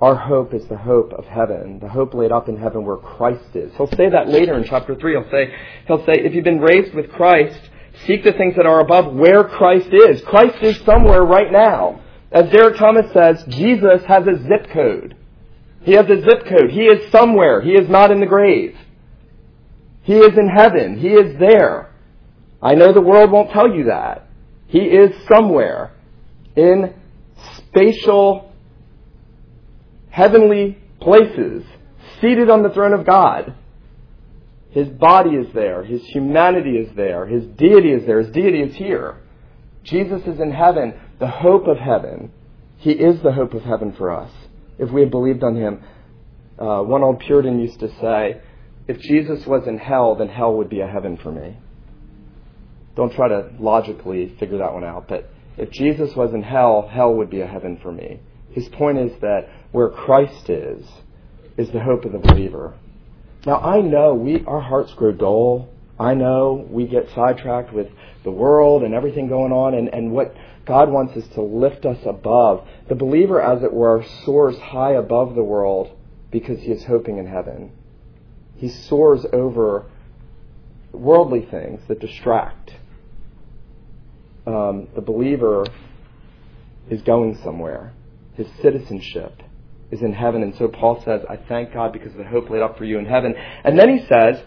our 0.00 0.14
hope 0.14 0.54
is 0.54 0.68
the 0.68 0.76
hope 0.76 1.12
of 1.12 1.24
heaven, 1.24 1.80
the 1.80 1.88
hope 1.88 2.14
laid 2.14 2.30
up 2.30 2.48
in 2.48 2.56
heaven 2.56 2.84
where 2.84 2.96
Christ 2.96 3.56
is. 3.56 3.74
He'll 3.76 3.90
say 3.90 4.08
that 4.08 4.28
later 4.28 4.56
in 4.56 4.62
chapter 4.62 4.94
3. 4.94 5.12
He'll 5.12 5.30
say, 5.30 5.52
he'll 5.88 6.06
say, 6.06 6.12
if 6.12 6.34
you've 6.34 6.44
been 6.44 6.60
raised 6.60 6.94
with 6.94 7.10
Christ, 7.10 7.58
seek 8.06 8.22
the 8.22 8.34
things 8.34 8.54
that 8.54 8.66
are 8.66 8.78
above 8.78 9.12
where 9.12 9.42
Christ 9.42 9.88
is. 9.92 10.22
Christ 10.22 10.62
is 10.62 10.78
somewhere 10.84 11.24
right 11.24 11.50
now. 11.50 12.00
As 12.30 12.50
Derek 12.50 12.76
Thomas 12.76 13.12
says, 13.12 13.42
Jesus 13.48 14.04
has 14.06 14.24
a 14.26 14.42
zip 14.42 14.70
code. 14.72 15.16
He 15.82 15.92
has 15.92 16.06
a 16.06 16.20
zip 16.20 16.44
code. 16.48 16.70
He 16.70 16.82
is 16.82 17.10
somewhere. 17.10 17.62
He 17.62 17.72
is 17.72 17.88
not 17.88 18.10
in 18.10 18.20
the 18.20 18.26
grave. 18.26 18.76
He 20.02 20.14
is 20.14 20.36
in 20.36 20.48
heaven. 20.48 20.98
He 20.98 21.08
is 21.08 21.38
there. 21.38 21.94
I 22.60 22.74
know 22.74 22.92
the 22.92 23.00
world 23.00 23.30
won't 23.30 23.50
tell 23.50 23.72
you 23.72 23.84
that. 23.84 24.28
He 24.66 24.80
is 24.80 25.10
somewhere 25.32 25.92
in 26.56 26.94
spatial, 27.56 28.52
heavenly 30.10 30.78
places, 31.00 31.64
seated 32.20 32.50
on 32.50 32.62
the 32.62 32.70
throne 32.70 32.92
of 32.92 33.06
God. 33.06 33.54
His 34.70 34.88
body 34.88 35.30
is 35.30 35.46
there. 35.54 35.84
His 35.84 36.02
humanity 36.04 36.76
is 36.76 36.94
there. 36.94 37.26
His 37.26 37.44
deity 37.56 37.92
is 37.92 38.04
there. 38.06 38.20
His 38.22 38.32
deity 38.32 38.60
is 38.60 38.76
here. 38.76 39.22
Jesus 39.84 40.20
is 40.26 40.40
in 40.40 40.52
heaven 40.52 40.94
the 41.18 41.28
hope 41.28 41.66
of 41.66 41.78
heaven. 41.78 42.32
He 42.76 42.92
is 42.92 43.20
the 43.22 43.32
hope 43.32 43.54
of 43.54 43.62
heaven 43.62 43.92
for 43.92 44.10
us 44.10 44.30
if 44.78 44.90
we 44.90 45.00
have 45.02 45.10
believed 45.10 45.42
on 45.42 45.56
him. 45.56 45.82
Uh, 46.58 46.82
one 46.82 47.02
old 47.02 47.20
Puritan 47.20 47.58
used 47.58 47.80
to 47.80 47.88
say, 48.00 48.40
if 48.86 48.98
Jesus 49.00 49.46
was 49.46 49.66
in 49.66 49.78
hell, 49.78 50.14
then 50.14 50.28
hell 50.28 50.54
would 50.54 50.68
be 50.68 50.80
a 50.80 50.86
heaven 50.86 51.16
for 51.16 51.30
me. 51.30 51.56
Don't 52.96 53.12
try 53.12 53.28
to 53.28 53.50
logically 53.60 54.34
figure 54.40 54.58
that 54.58 54.72
one 54.72 54.84
out, 54.84 55.06
but 55.08 55.30
if 55.56 55.70
Jesus 55.70 56.14
was 56.16 56.32
in 56.32 56.42
hell, 56.42 56.88
hell 56.90 57.14
would 57.14 57.30
be 57.30 57.40
a 57.40 57.46
heaven 57.46 57.78
for 57.82 57.92
me. 57.92 58.20
His 58.50 58.68
point 58.68 58.98
is 58.98 59.12
that 59.20 59.48
where 59.72 59.88
Christ 59.88 60.48
is, 60.48 60.86
is 61.56 61.70
the 61.70 61.80
hope 61.80 62.04
of 62.04 62.12
the 62.12 62.18
believer. 62.18 62.74
Now 63.44 63.56
I 63.56 63.80
know 63.80 64.14
we, 64.14 64.44
our 64.46 64.60
hearts 64.60 64.94
grow 64.94 65.12
dull. 65.12 65.68
I 65.98 66.14
know 66.14 66.66
we 66.70 66.86
get 66.86 67.08
sidetracked 67.14 67.72
with 67.72 67.88
the 68.24 68.30
world 68.30 68.82
and 68.82 68.94
everything 68.94 69.28
going 69.28 69.52
on 69.52 69.74
and, 69.74 69.88
and 69.92 70.12
what 70.12 70.34
God 70.64 70.90
wants 70.90 71.16
us 71.16 71.26
to 71.34 71.42
lift 71.42 71.86
us 71.86 71.98
above. 72.04 72.66
The 72.88 72.94
believer, 72.94 73.40
as 73.40 73.62
it 73.62 73.72
were, 73.72 74.04
soars 74.24 74.58
high 74.58 74.92
above 74.92 75.34
the 75.34 75.42
world 75.42 75.90
because 76.30 76.60
he 76.60 76.70
is 76.70 76.84
hoping 76.84 77.18
in 77.18 77.26
heaven. 77.26 77.72
He 78.56 78.68
soars 78.68 79.24
over 79.32 79.86
worldly 80.92 81.46
things 81.50 81.80
that 81.88 82.00
distract. 82.00 82.72
Um, 84.46 84.88
the 84.94 85.00
believer 85.00 85.66
is 86.90 87.02
going 87.02 87.38
somewhere. 87.42 87.92
His 88.34 88.46
citizenship 88.62 89.42
is 89.90 90.02
in 90.02 90.12
heaven. 90.12 90.42
And 90.42 90.54
so 90.56 90.68
Paul 90.68 91.02
says, 91.04 91.22
I 91.28 91.36
thank 91.36 91.72
God 91.72 91.92
because 91.92 92.12
of 92.12 92.18
the 92.18 92.24
hope 92.24 92.50
laid 92.50 92.62
up 92.62 92.78
for 92.78 92.84
you 92.84 92.98
in 92.98 93.06
heaven. 93.06 93.34
And 93.64 93.78
then 93.78 93.88
he 93.96 94.06
says, 94.06 94.42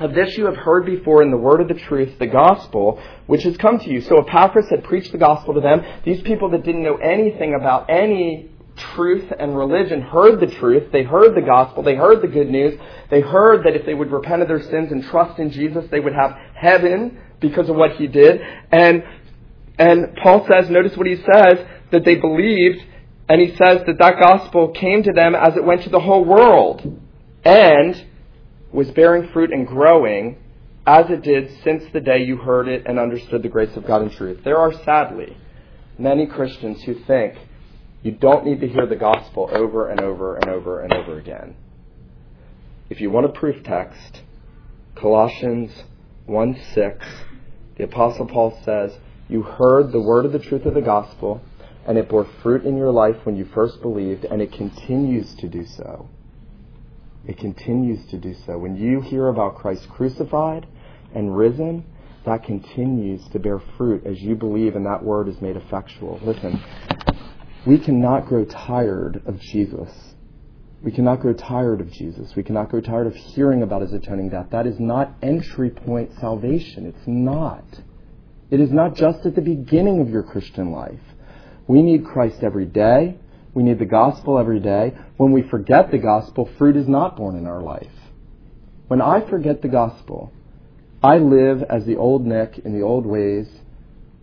of 0.00 0.14
this 0.14 0.36
you 0.36 0.46
have 0.46 0.56
heard 0.56 0.86
before 0.86 1.22
in 1.22 1.30
the 1.30 1.36
word 1.36 1.60
of 1.60 1.68
the 1.68 1.74
truth, 1.74 2.18
the 2.18 2.26
gospel, 2.26 3.00
which 3.26 3.44
has 3.44 3.56
come 3.56 3.78
to 3.78 3.90
you. 3.90 4.00
So 4.00 4.18
Epaphras 4.18 4.68
had 4.68 4.84
preached 4.84 5.12
the 5.12 5.18
gospel 5.18 5.54
to 5.54 5.60
them. 5.60 5.82
These 6.04 6.22
people 6.22 6.50
that 6.50 6.64
didn't 6.64 6.82
know 6.82 6.96
anything 6.96 7.54
about 7.54 7.88
any 7.88 8.50
truth 8.76 9.32
and 9.38 9.56
religion 9.56 10.00
heard 10.02 10.40
the 10.40 10.52
truth. 10.52 10.90
They 10.90 11.04
heard 11.04 11.36
the 11.36 11.46
gospel. 11.46 11.84
They 11.84 11.94
heard 11.94 12.22
the 12.22 12.28
good 12.28 12.50
news. 12.50 12.78
They 13.10 13.20
heard 13.20 13.64
that 13.64 13.76
if 13.76 13.86
they 13.86 13.94
would 13.94 14.10
repent 14.10 14.42
of 14.42 14.48
their 14.48 14.62
sins 14.62 14.90
and 14.90 15.04
trust 15.04 15.38
in 15.38 15.50
Jesus, 15.50 15.84
they 15.90 16.00
would 16.00 16.14
have 16.14 16.36
heaven 16.56 17.18
because 17.40 17.68
of 17.68 17.76
what 17.76 17.92
he 17.92 18.08
did. 18.08 18.40
And, 18.72 19.04
and 19.78 20.16
Paul 20.16 20.46
says, 20.48 20.68
notice 20.70 20.96
what 20.96 21.06
he 21.06 21.16
says, 21.16 21.64
that 21.92 22.04
they 22.04 22.16
believed, 22.16 22.84
and 23.28 23.40
he 23.40 23.54
says 23.56 23.82
that 23.86 23.98
that 23.98 24.18
gospel 24.18 24.72
came 24.72 25.04
to 25.04 25.12
them 25.12 25.36
as 25.36 25.56
it 25.56 25.64
went 25.64 25.82
to 25.82 25.90
the 25.90 26.00
whole 26.00 26.24
world. 26.24 27.00
And 27.44 28.06
was 28.74 28.90
bearing 28.90 29.28
fruit 29.32 29.52
and 29.52 29.68
growing 29.68 30.36
as 30.84 31.08
it 31.08 31.22
did 31.22 31.48
since 31.62 31.84
the 31.92 32.00
day 32.00 32.24
you 32.24 32.36
heard 32.36 32.66
it 32.66 32.82
and 32.86 32.98
understood 32.98 33.42
the 33.42 33.48
grace 33.48 33.74
of 33.76 33.86
God 33.86 34.02
in 34.02 34.10
truth. 34.10 34.40
There 34.42 34.58
are 34.58 34.72
sadly 34.84 35.36
many 35.96 36.26
Christians 36.26 36.82
who 36.82 36.94
think 37.04 37.34
you 38.02 38.10
don't 38.10 38.44
need 38.44 38.60
to 38.60 38.68
hear 38.68 38.84
the 38.84 38.96
gospel 38.96 39.48
over 39.52 39.88
and 39.88 40.00
over 40.00 40.34
and 40.34 40.48
over 40.48 40.80
and 40.80 40.92
over 40.92 41.18
again. 41.18 41.54
If 42.90 43.00
you 43.00 43.10
want 43.10 43.26
a 43.26 43.28
proof 43.30 43.62
text, 43.62 44.22
Colossians 44.96 45.84
1 46.26 46.60
6, 46.74 47.06
the 47.78 47.84
Apostle 47.84 48.26
Paul 48.26 48.60
says, 48.64 48.98
You 49.28 49.42
heard 49.42 49.92
the 49.92 50.00
word 50.00 50.26
of 50.26 50.32
the 50.32 50.38
truth 50.40 50.66
of 50.66 50.74
the 50.74 50.82
gospel, 50.82 51.40
and 51.86 51.96
it 51.96 52.08
bore 52.08 52.28
fruit 52.42 52.64
in 52.64 52.76
your 52.76 52.90
life 52.90 53.16
when 53.22 53.36
you 53.36 53.48
first 53.54 53.80
believed, 53.80 54.24
and 54.24 54.42
it 54.42 54.52
continues 54.52 55.32
to 55.36 55.48
do 55.48 55.64
so. 55.64 56.08
It 57.26 57.38
continues 57.38 58.04
to 58.10 58.18
do 58.18 58.34
so. 58.46 58.58
When 58.58 58.76
you 58.76 59.00
hear 59.00 59.28
about 59.28 59.56
Christ 59.56 59.88
crucified 59.88 60.66
and 61.14 61.36
risen, 61.36 61.84
that 62.26 62.44
continues 62.44 63.26
to 63.32 63.38
bear 63.38 63.60
fruit 63.76 64.04
as 64.06 64.20
you 64.20 64.34
believe 64.34 64.76
and 64.76 64.86
that 64.86 65.02
word 65.02 65.28
is 65.28 65.40
made 65.40 65.56
effectual. 65.56 66.20
Listen, 66.22 66.62
we 67.66 67.78
cannot 67.78 68.26
grow 68.26 68.44
tired 68.44 69.22
of 69.26 69.40
Jesus. 69.40 69.90
We 70.82 70.92
cannot 70.92 71.20
grow 71.20 71.32
tired 71.32 71.80
of 71.80 71.90
Jesus. 71.90 72.34
We 72.36 72.42
cannot 72.42 72.68
grow 72.68 72.82
tired 72.82 73.06
of 73.06 73.14
hearing 73.14 73.62
about 73.62 73.80
his 73.82 73.94
atoning 73.94 74.28
death. 74.28 74.48
That 74.50 74.66
is 74.66 74.78
not 74.78 75.14
entry 75.22 75.70
point 75.70 76.12
salvation. 76.20 76.86
It's 76.86 77.06
not. 77.06 77.64
It 78.50 78.60
is 78.60 78.70
not 78.70 78.94
just 78.94 79.24
at 79.24 79.34
the 79.34 79.40
beginning 79.40 80.00
of 80.02 80.10
your 80.10 80.22
Christian 80.22 80.72
life. 80.72 81.00
We 81.66 81.80
need 81.80 82.04
Christ 82.04 82.42
every 82.42 82.66
day. 82.66 83.18
We 83.54 83.62
need 83.62 83.78
the 83.78 83.86
gospel 83.86 84.38
every 84.38 84.58
day. 84.58 84.94
When 85.16 85.32
we 85.32 85.42
forget 85.42 85.90
the 85.90 85.98
gospel, 85.98 86.50
fruit 86.58 86.76
is 86.76 86.88
not 86.88 87.16
born 87.16 87.36
in 87.36 87.46
our 87.46 87.62
life. 87.62 87.86
When 88.88 89.00
I 89.00 89.26
forget 89.28 89.62
the 89.62 89.68
gospel, 89.68 90.32
I 91.02 91.18
live 91.18 91.62
as 91.62 91.86
the 91.86 91.96
old 91.96 92.26
Nick 92.26 92.58
in 92.58 92.72
the 92.76 92.84
old 92.84 93.06
ways, 93.06 93.48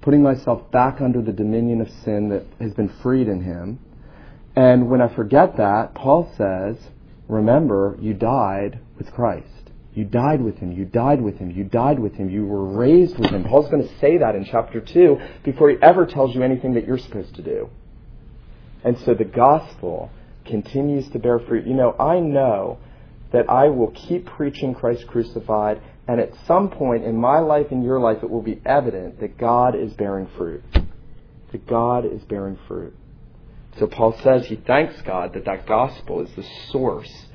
putting 0.01 0.21
myself 0.21 0.69
back 0.71 0.99
under 0.99 1.21
the 1.21 1.31
dominion 1.31 1.79
of 1.79 1.89
sin 2.03 2.29
that 2.29 2.43
has 2.59 2.73
been 2.73 2.89
freed 3.01 3.27
in 3.27 3.41
him. 3.41 3.79
And 4.55 4.89
when 4.89 5.01
I 5.01 5.13
forget 5.13 5.57
that, 5.57 5.95
Paul 5.95 6.31
says, 6.35 6.75
remember, 7.29 7.97
you 8.01 8.13
died 8.13 8.79
with 8.97 9.13
Christ. 9.13 9.47
You 9.93 10.05
died 10.05 10.41
with 10.41 10.57
him. 10.57 10.71
You 10.71 10.85
died 10.85 11.21
with 11.21 11.37
him. 11.37 11.51
You 11.51 11.63
died 11.63 11.99
with 11.99 12.15
him. 12.15 12.29
You 12.29 12.45
were 12.45 12.65
raised 12.65 13.17
with 13.17 13.29
him. 13.31 13.43
Paul's 13.43 13.69
going 13.69 13.87
to 13.87 13.99
say 13.99 14.17
that 14.17 14.35
in 14.35 14.45
chapter 14.45 14.81
2 14.81 15.19
before 15.43 15.69
he 15.69 15.77
ever 15.81 16.05
tells 16.05 16.33
you 16.35 16.43
anything 16.43 16.73
that 16.73 16.85
you're 16.85 16.97
supposed 16.97 17.35
to 17.35 17.41
do. 17.41 17.69
And 18.83 18.97
so 18.99 19.13
the 19.13 19.25
gospel 19.25 20.11
continues 20.45 21.09
to 21.09 21.19
bear 21.19 21.39
fruit. 21.39 21.67
You 21.67 21.73
know, 21.73 21.95
I 21.99 22.19
know 22.19 22.79
that 23.31 23.49
I 23.49 23.69
will 23.69 23.91
keep 23.91 24.25
preaching 24.25 24.73
Christ 24.73 25.07
crucified, 25.07 25.81
and 26.07 26.19
at 26.19 26.31
some 26.45 26.69
point 26.69 27.05
in 27.05 27.15
my 27.15 27.39
life 27.39 27.67
and 27.71 27.83
your 27.83 27.99
life, 27.99 28.17
it 28.23 28.29
will 28.29 28.41
be 28.41 28.59
evident 28.65 29.19
that 29.19 29.37
God 29.37 29.75
is 29.75 29.93
bearing 29.93 30.27
fruit. 30.37 30.63
That 31.51 31.67
God 31.67 32.05
is 32.05 32.23
bearing 32.23 32.57
fruit. 32.67 32.95
So 33.79 33.87
Paul 33.87 34.17
says 34.21 34.47
he 34.47 34.57
thanks 34.57 35.01
God 35.03 35.33
that 35.33 35.45
that 35.45 35.65
gospel 35.65 36.21
is 36.21 36.29
the 36.35 36.45
source 36.71 37.27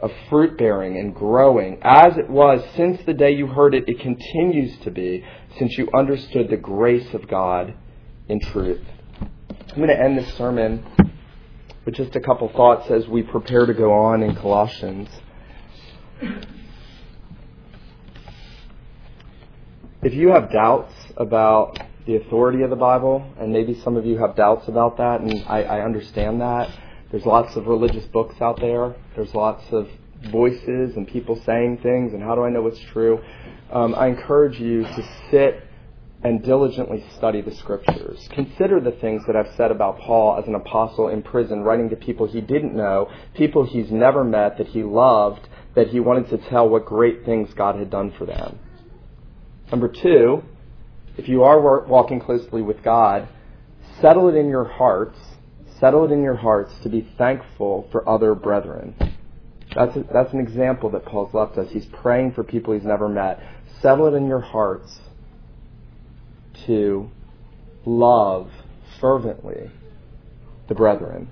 of 0.00 0.10
fruit 0.30 0.56
bearing 0.56 0.96
and 0.96 1.14
growing. 1.14 1.78
As 1.82 2.16
it 2.16 2.28
was 2.28 2.64
since 2.74 3.04
the 3.04 3.14
day 3.14 3.32
you 3.32 3.46
heard 3.46 3.74
it, 3.74 3.88
it 3.88 4.00
continues 4.00 4.78
to 4.80 4.90
be 4.90 5.24
since 5.58 5.76
you 5.76 5.88
understood 5.94 6.48
the 6.48 6.56
grace 6.56 7.12
of 7.12 7.28
God 7.28 7.74
in 8.28 8.40
truth. 8.40 8.82
I'm 9.74 9.80
going 9.80 9.88
to 9.88 10.00
end 10.00 10.16
this 10.16 10.32
sermon 10.36 10.86
with 11.84 11.96
just 11.96 12.14
a 12.14 12.20
couple 12.20 12.48
thoughts 12.50 12.88
as 12.92 13.08
we 13.08 13.24
prepare 13.24 13.66
to 13.66 13.74
go 13.74 13.92
on 13.92 14.22
in 14.22 14.36
Colossians. 14.36 15.08
If 20.00 20.14
you 20.14 20.28
have 20.28 20.52
doubts 20.52 20.94
about 21.16 21.80
the 22.06 22.14
authority 22.14 22.62
of 22.62 22.70
the 22.70 22.76
Bible, 22.76 23.28
and 23.36 23.52
maybe 23.52 23.74
some 23.80 23.96
of 23.96 24.06
you 24.06 24.16
have 24.18 24.36
doubts 24.36 24.68
about 24.68 24.98
that, 24.98 25.22
and 25.22 25.44
I, 25.48 25.64
I 25.64 25.84
understand 25.84 26.40
that. 26.40 26.70
There's 27.10 27.26
lots 27.26 27.56
of 27.56 27.66
religious 27.66 28.04
books 28.04 28.40
out 28.40 28.60
there. 28.60 28.94
There's 29.16 29.34
lots 29.34 29.64
of 29.72 29.88
voices 30.30 30.94
and 30.94 31.08
people 31.08 31.42
saying 31.44 31.78
things, 31.78 32.12
and 32.12 32.22
how 32.22 32.36
do 32.36 32.44
I 32.44 32.50
know 32.50 32.62
what's 32.62 32.78
true? 32.92 33.18
Um, 33.72 33.96
I 33.96 34.06
encourage 34.06 34.60
you 34.60 34.84
to 34.84 35.08
sit 35.32 35.64
and 36.24 36.42
diligently 36.42 37.04
study 37.16 37.42
the 37.42 37.54
scriptures. 37.54 38.26
Consider 38.32 38.80
the 38.80 38.92
things 38.92 39.22
that 39.26 39.36
I've 39.36 39.54
said 39.56 39.70
about 39.70 39.98
Paul 39.98 40.38
as 40.40 40.48
an 40.48 40.54
apostle 40.54 41.08
in 41.08 41.22
prison, 41.22 41.60
writing 41.60 41.90
to 41.90 41.96
people 41.96 42.26
he 42.26 42.40
didn't 42.40 42.74
know, 42.74 43.10
people 43.34 43.66
he's 43.66 43.90
never 43.90 44.24
met, 44.24 44.56
that 44.56 44.68
he 44.68 44.82
loved, 44.82 45.46
that 45.74 45.88
he 45.88 46.00
wanted 46.00 46.30
to 46.30 46.38
tell 46.48 46.66
what 46.66 46.86
great 46.86 47.26
things 47.26 47.52
God 47.52 47.76
had 47.76 47.90
done 47.90 48.10
for 48.16 48.24
them. 48.24 48.58
Number 49.70 49.88
two, 49.88 50.42
if 51.18 51.28
you 51.28 51.42
are 51.42 51.84
walking 51.84 52.20
closely 52.20 52.62
with 52.62 52.82
God, 52.82 53.28
settle 54.00 54.28
it 54.30 54.34
in 54.34 54.48
your 54.48 54.64
hearts, 54.64 55.18
settle 55.78 56.04
it 56.04 56.10
in 56.10 56.22
your 56.22 56.36
hearts 56.36 56.72
to 56.82 56.88
be 56.88 57.06
thankful 57.18 57.86
for 57.92 58.08
other 58.08 58.34
brethren. 58.34 58.94
That's, 59.76 59.94
a, 59.94 60.04
that's 60.10 60.32
an 60.32 60.40
example 60.40 60.88
that 60.90 61.04
Paul's 61.04 61.34
left 61.34 61.58
us. 61.58 61.70
He's 61.70 61.86
praying 61.86 62.32
for 62.32 62.44
people 62.44 62.72
he's 62.72 62.84
never 62.84 63.08
met. 63.08 63.40
Settle 63.82 64.06
it 64.06 64.16
in 64.16 64.26
your 64.26 64.40
hearts 64.40 65.00
to 66.66 67.10
love 67.84 68.50
fervently 69.00 69.70
the 70.68 70.74
brethren. 70.74 71.28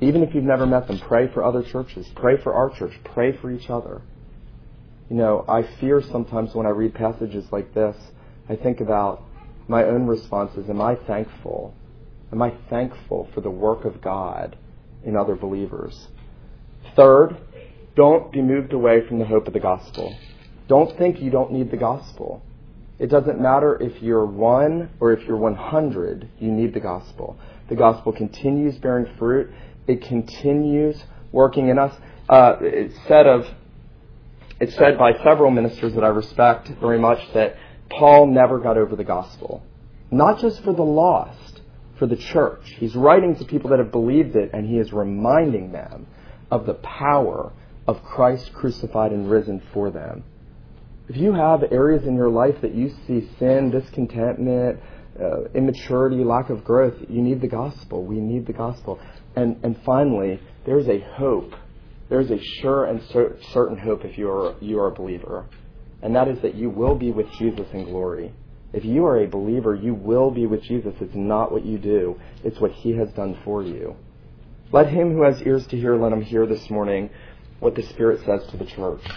Even 0.00 0.22
if 0.22 0.34
you've 0.34 0.44
never 0.44 0.66
met 0.66 0.86
them, 0.86 0.98
pray 0.98 1.26
for 1.32 1.42
other 1.42 1.62
churches. 1.62 2.06
Pray 2.14 2.40
for 2.42 2.54
our 2.54 2.70
church. 2.70 2.92
Pray 3.04 3.36
for 3.36 3.50
each 3.50 3.68
other. 3.68 4.02
You 5.10 5.16
know, 5.16 5.44
I 5.48 5.62
fear 5.80 6.02
sometimes 6.02 6.54
when 6.54 6.66
I 6.66 6.70
read 6.70 6.94
passages 6.94 7.46
like 7.50 7.74
this, 7.74 7.96
I 8.48 8.56
think 8.56 8.80
about 8.80 9.22
my 9.66 9.84
own 9.84 10.06
responses. 10.06 10.68
Am 10.70 10.80
I 10.80 10.94
thankful? 10.94 11.74
Am 12.30 12.42
I 12.42 12.52
thankful 12.70 13.28
for 13.34 13.40
the 13.40 13.50
work 13.50 13.84
of 13.84 14.00
God 14.00 14.56
in 15.04 15.16
other 15.16 15.34
believers? 15.34 16.08
Third, 16.94 17.36
don't 17.96 18.30
be 18.30 18.42
moved 18.42 18.72
away 18.72 19.06
from 19.06 19.18
the 19.18 19.24
hope 19.24 19.46
of 19.46 19.52
the 19.54 19.60
gospel. 19.60 20.14
Don't 20.68 20.96
think 20.98 21.20
you 21.20 21.30
don't 21.30 21.52
need 21.52 21.70
the 21.70 21.76
gospel. 21.76 22.42
It 22.98 23.08
doesn't 23.08 23.40
matter 23.40 23.80
if 23.80 24.02
you're 24.02 24.26
one 24.26 24.90
or 24.98 25.12
if 25.12 25.26
you're 25.26 25.36
100, 25.36 26.28
you 26.40 26.50
need 26.50 26.74
the 26.74 26.80
gospel. 26.80 27.38
The 27.68 27.76
gospel 27.76 28.12
continues 28.12 28.76
bearing 28.78 29.06
fruit. 29.18 29.50
It 29.86 30.02
continues 30.02 31.00
working 31.30 31.68
in 31.68 31.78
us. 31.78 31.94
Uh, 32.28 32.56
it's 32.60 32.96
said 33.06 33.26
of, 33.26 33.46
it's 34.60 34.74
said 34.74 34.98
by 34.98 35.12
several 35.22 35.50
ministers 35.50 35.94
that 35.94 36.02
I 36.02 36.08
respect 36.08 36.68
very 36.80 36.98
much 36.98 37.20
that 37.34 37.56
Paul 37.88 38.26
never 38.26 38.58
got 38.58 38.76
over 38.76 38.96
the 38.96 39.04
gospel. 39.04 39.62
Not 40.10 40.40
just 40.40 40.62
for 40.64 40.72
the 40.72 40.82
lost, 40.82 41.60
for 41.98 42.06
the 42.06 42.16
church. 42.16 42.74
He's 42.78 42.94
writing 42.96 43.36
to 43.36 43.44
people 43.44 43.70
that 43.70 43.78
have 43.78 43.92
believed 43.92 44.34
it 44.36 44.50
and 44.52 44.66
he 44.66 44.78
is 44.78 44.92
reminding 44.92 45.72
them 45.72 46.06
of 46.50 46.66
the 46.66 46.74
power 46.74 47.52
of 47.86 48.02
Christ 48.02 48.52
crucified 48.52 49.12
and 49.12 49.30
risen 49.30 49.62
for 49.72 49.90
them. 49.90 50.24
If 51.08 51.16
you 51.16 51.32
have 51.32 51.62
areas 51.72 52.06
in 52.06 52.14
your 52.14 52.28
life 52.28 52.56
that 52.60 52.74
you 52.74 52.90
see 53.06 53.28
sin, 53.38 53.70
discontentment, 53.70 54.78
uh, 55.18 55.44
immaturity, 55.54 56.22
lack 56.22 56.50
of 56.50 56.64
growth, 56.64 56.94
you 57.08 57.22
need 57.22 57.40
the 57.40 57.48
gospel. 57.48 58.04
We 58.04 58.20
need 58.20 58.46
the 58.46 58.52
gospel. 58.52 59.00
And, 59.34 59.58
and 59.62 59.80
finally, 59.84 60.38
there's 60.66 60.86
a 60.86 61.00
hope. 61.00 61.54
There's 62.10 62.30
a 62.30 62.38
sure 62.60 62.84
and 62.84 63.02
cer- 63.10 63.38
certain 63.52 63.78
hope 63.78 64.04
if 64.04 64.18
you 64.18 64.30
are, 64.30 64.54
you 64.60 64.78
are 64.80 64.88
a 64.88 64.94
believer. 64.94 65.46
And 66.02 66.14
that 66.14 66.28
is 66.28 66.40
that 66.42 66.54
you 66.54 66.68
will 66.68 66.94
be 66.94 67.10
with 67.10 67.30
Jesus 67.38 67.66
in 67.72 67.84
glory. 67.84 68.32
If 68.74 68.84
you 68.84 69.06
are 69.06 69.22
a 69.22 69.26
believer, 69.26 69.74
you 69.74 69.94
will 69.94 70.30
be 70.30 70.46
with 70.46 70.62
Jesus. 70.62 70.94
It's 71.00 71.14
not 71.14 71.50
what 71.50 71.64
you 71.64 71.78
do, 71.78 72.20
it's 72.44 72.60
what 72.60 72.72
he 72.72 72.92
has 72.92 73.10
done 73.12 73.38
for 73.44 73.62
you. 73.62 73.96
Let 74.72 74.88
him 74.88 75.14
who 75.14 75.22
has 75.22 75.40
ears 75.40 75.66
to 75.68 75.78
hear, 75.78 75.96
let 75.96 76.12
him 76.12 76.20
hear 76.20 76.46
this 76.46 76.68
morning 76.68 77.08
what 77.60 77.74
the 77.74 77.82
Spirit 77.82 78.20
says 78.26 78.46
to 78.50 78.58
the 78.58 78.66
church. 78.66 79.08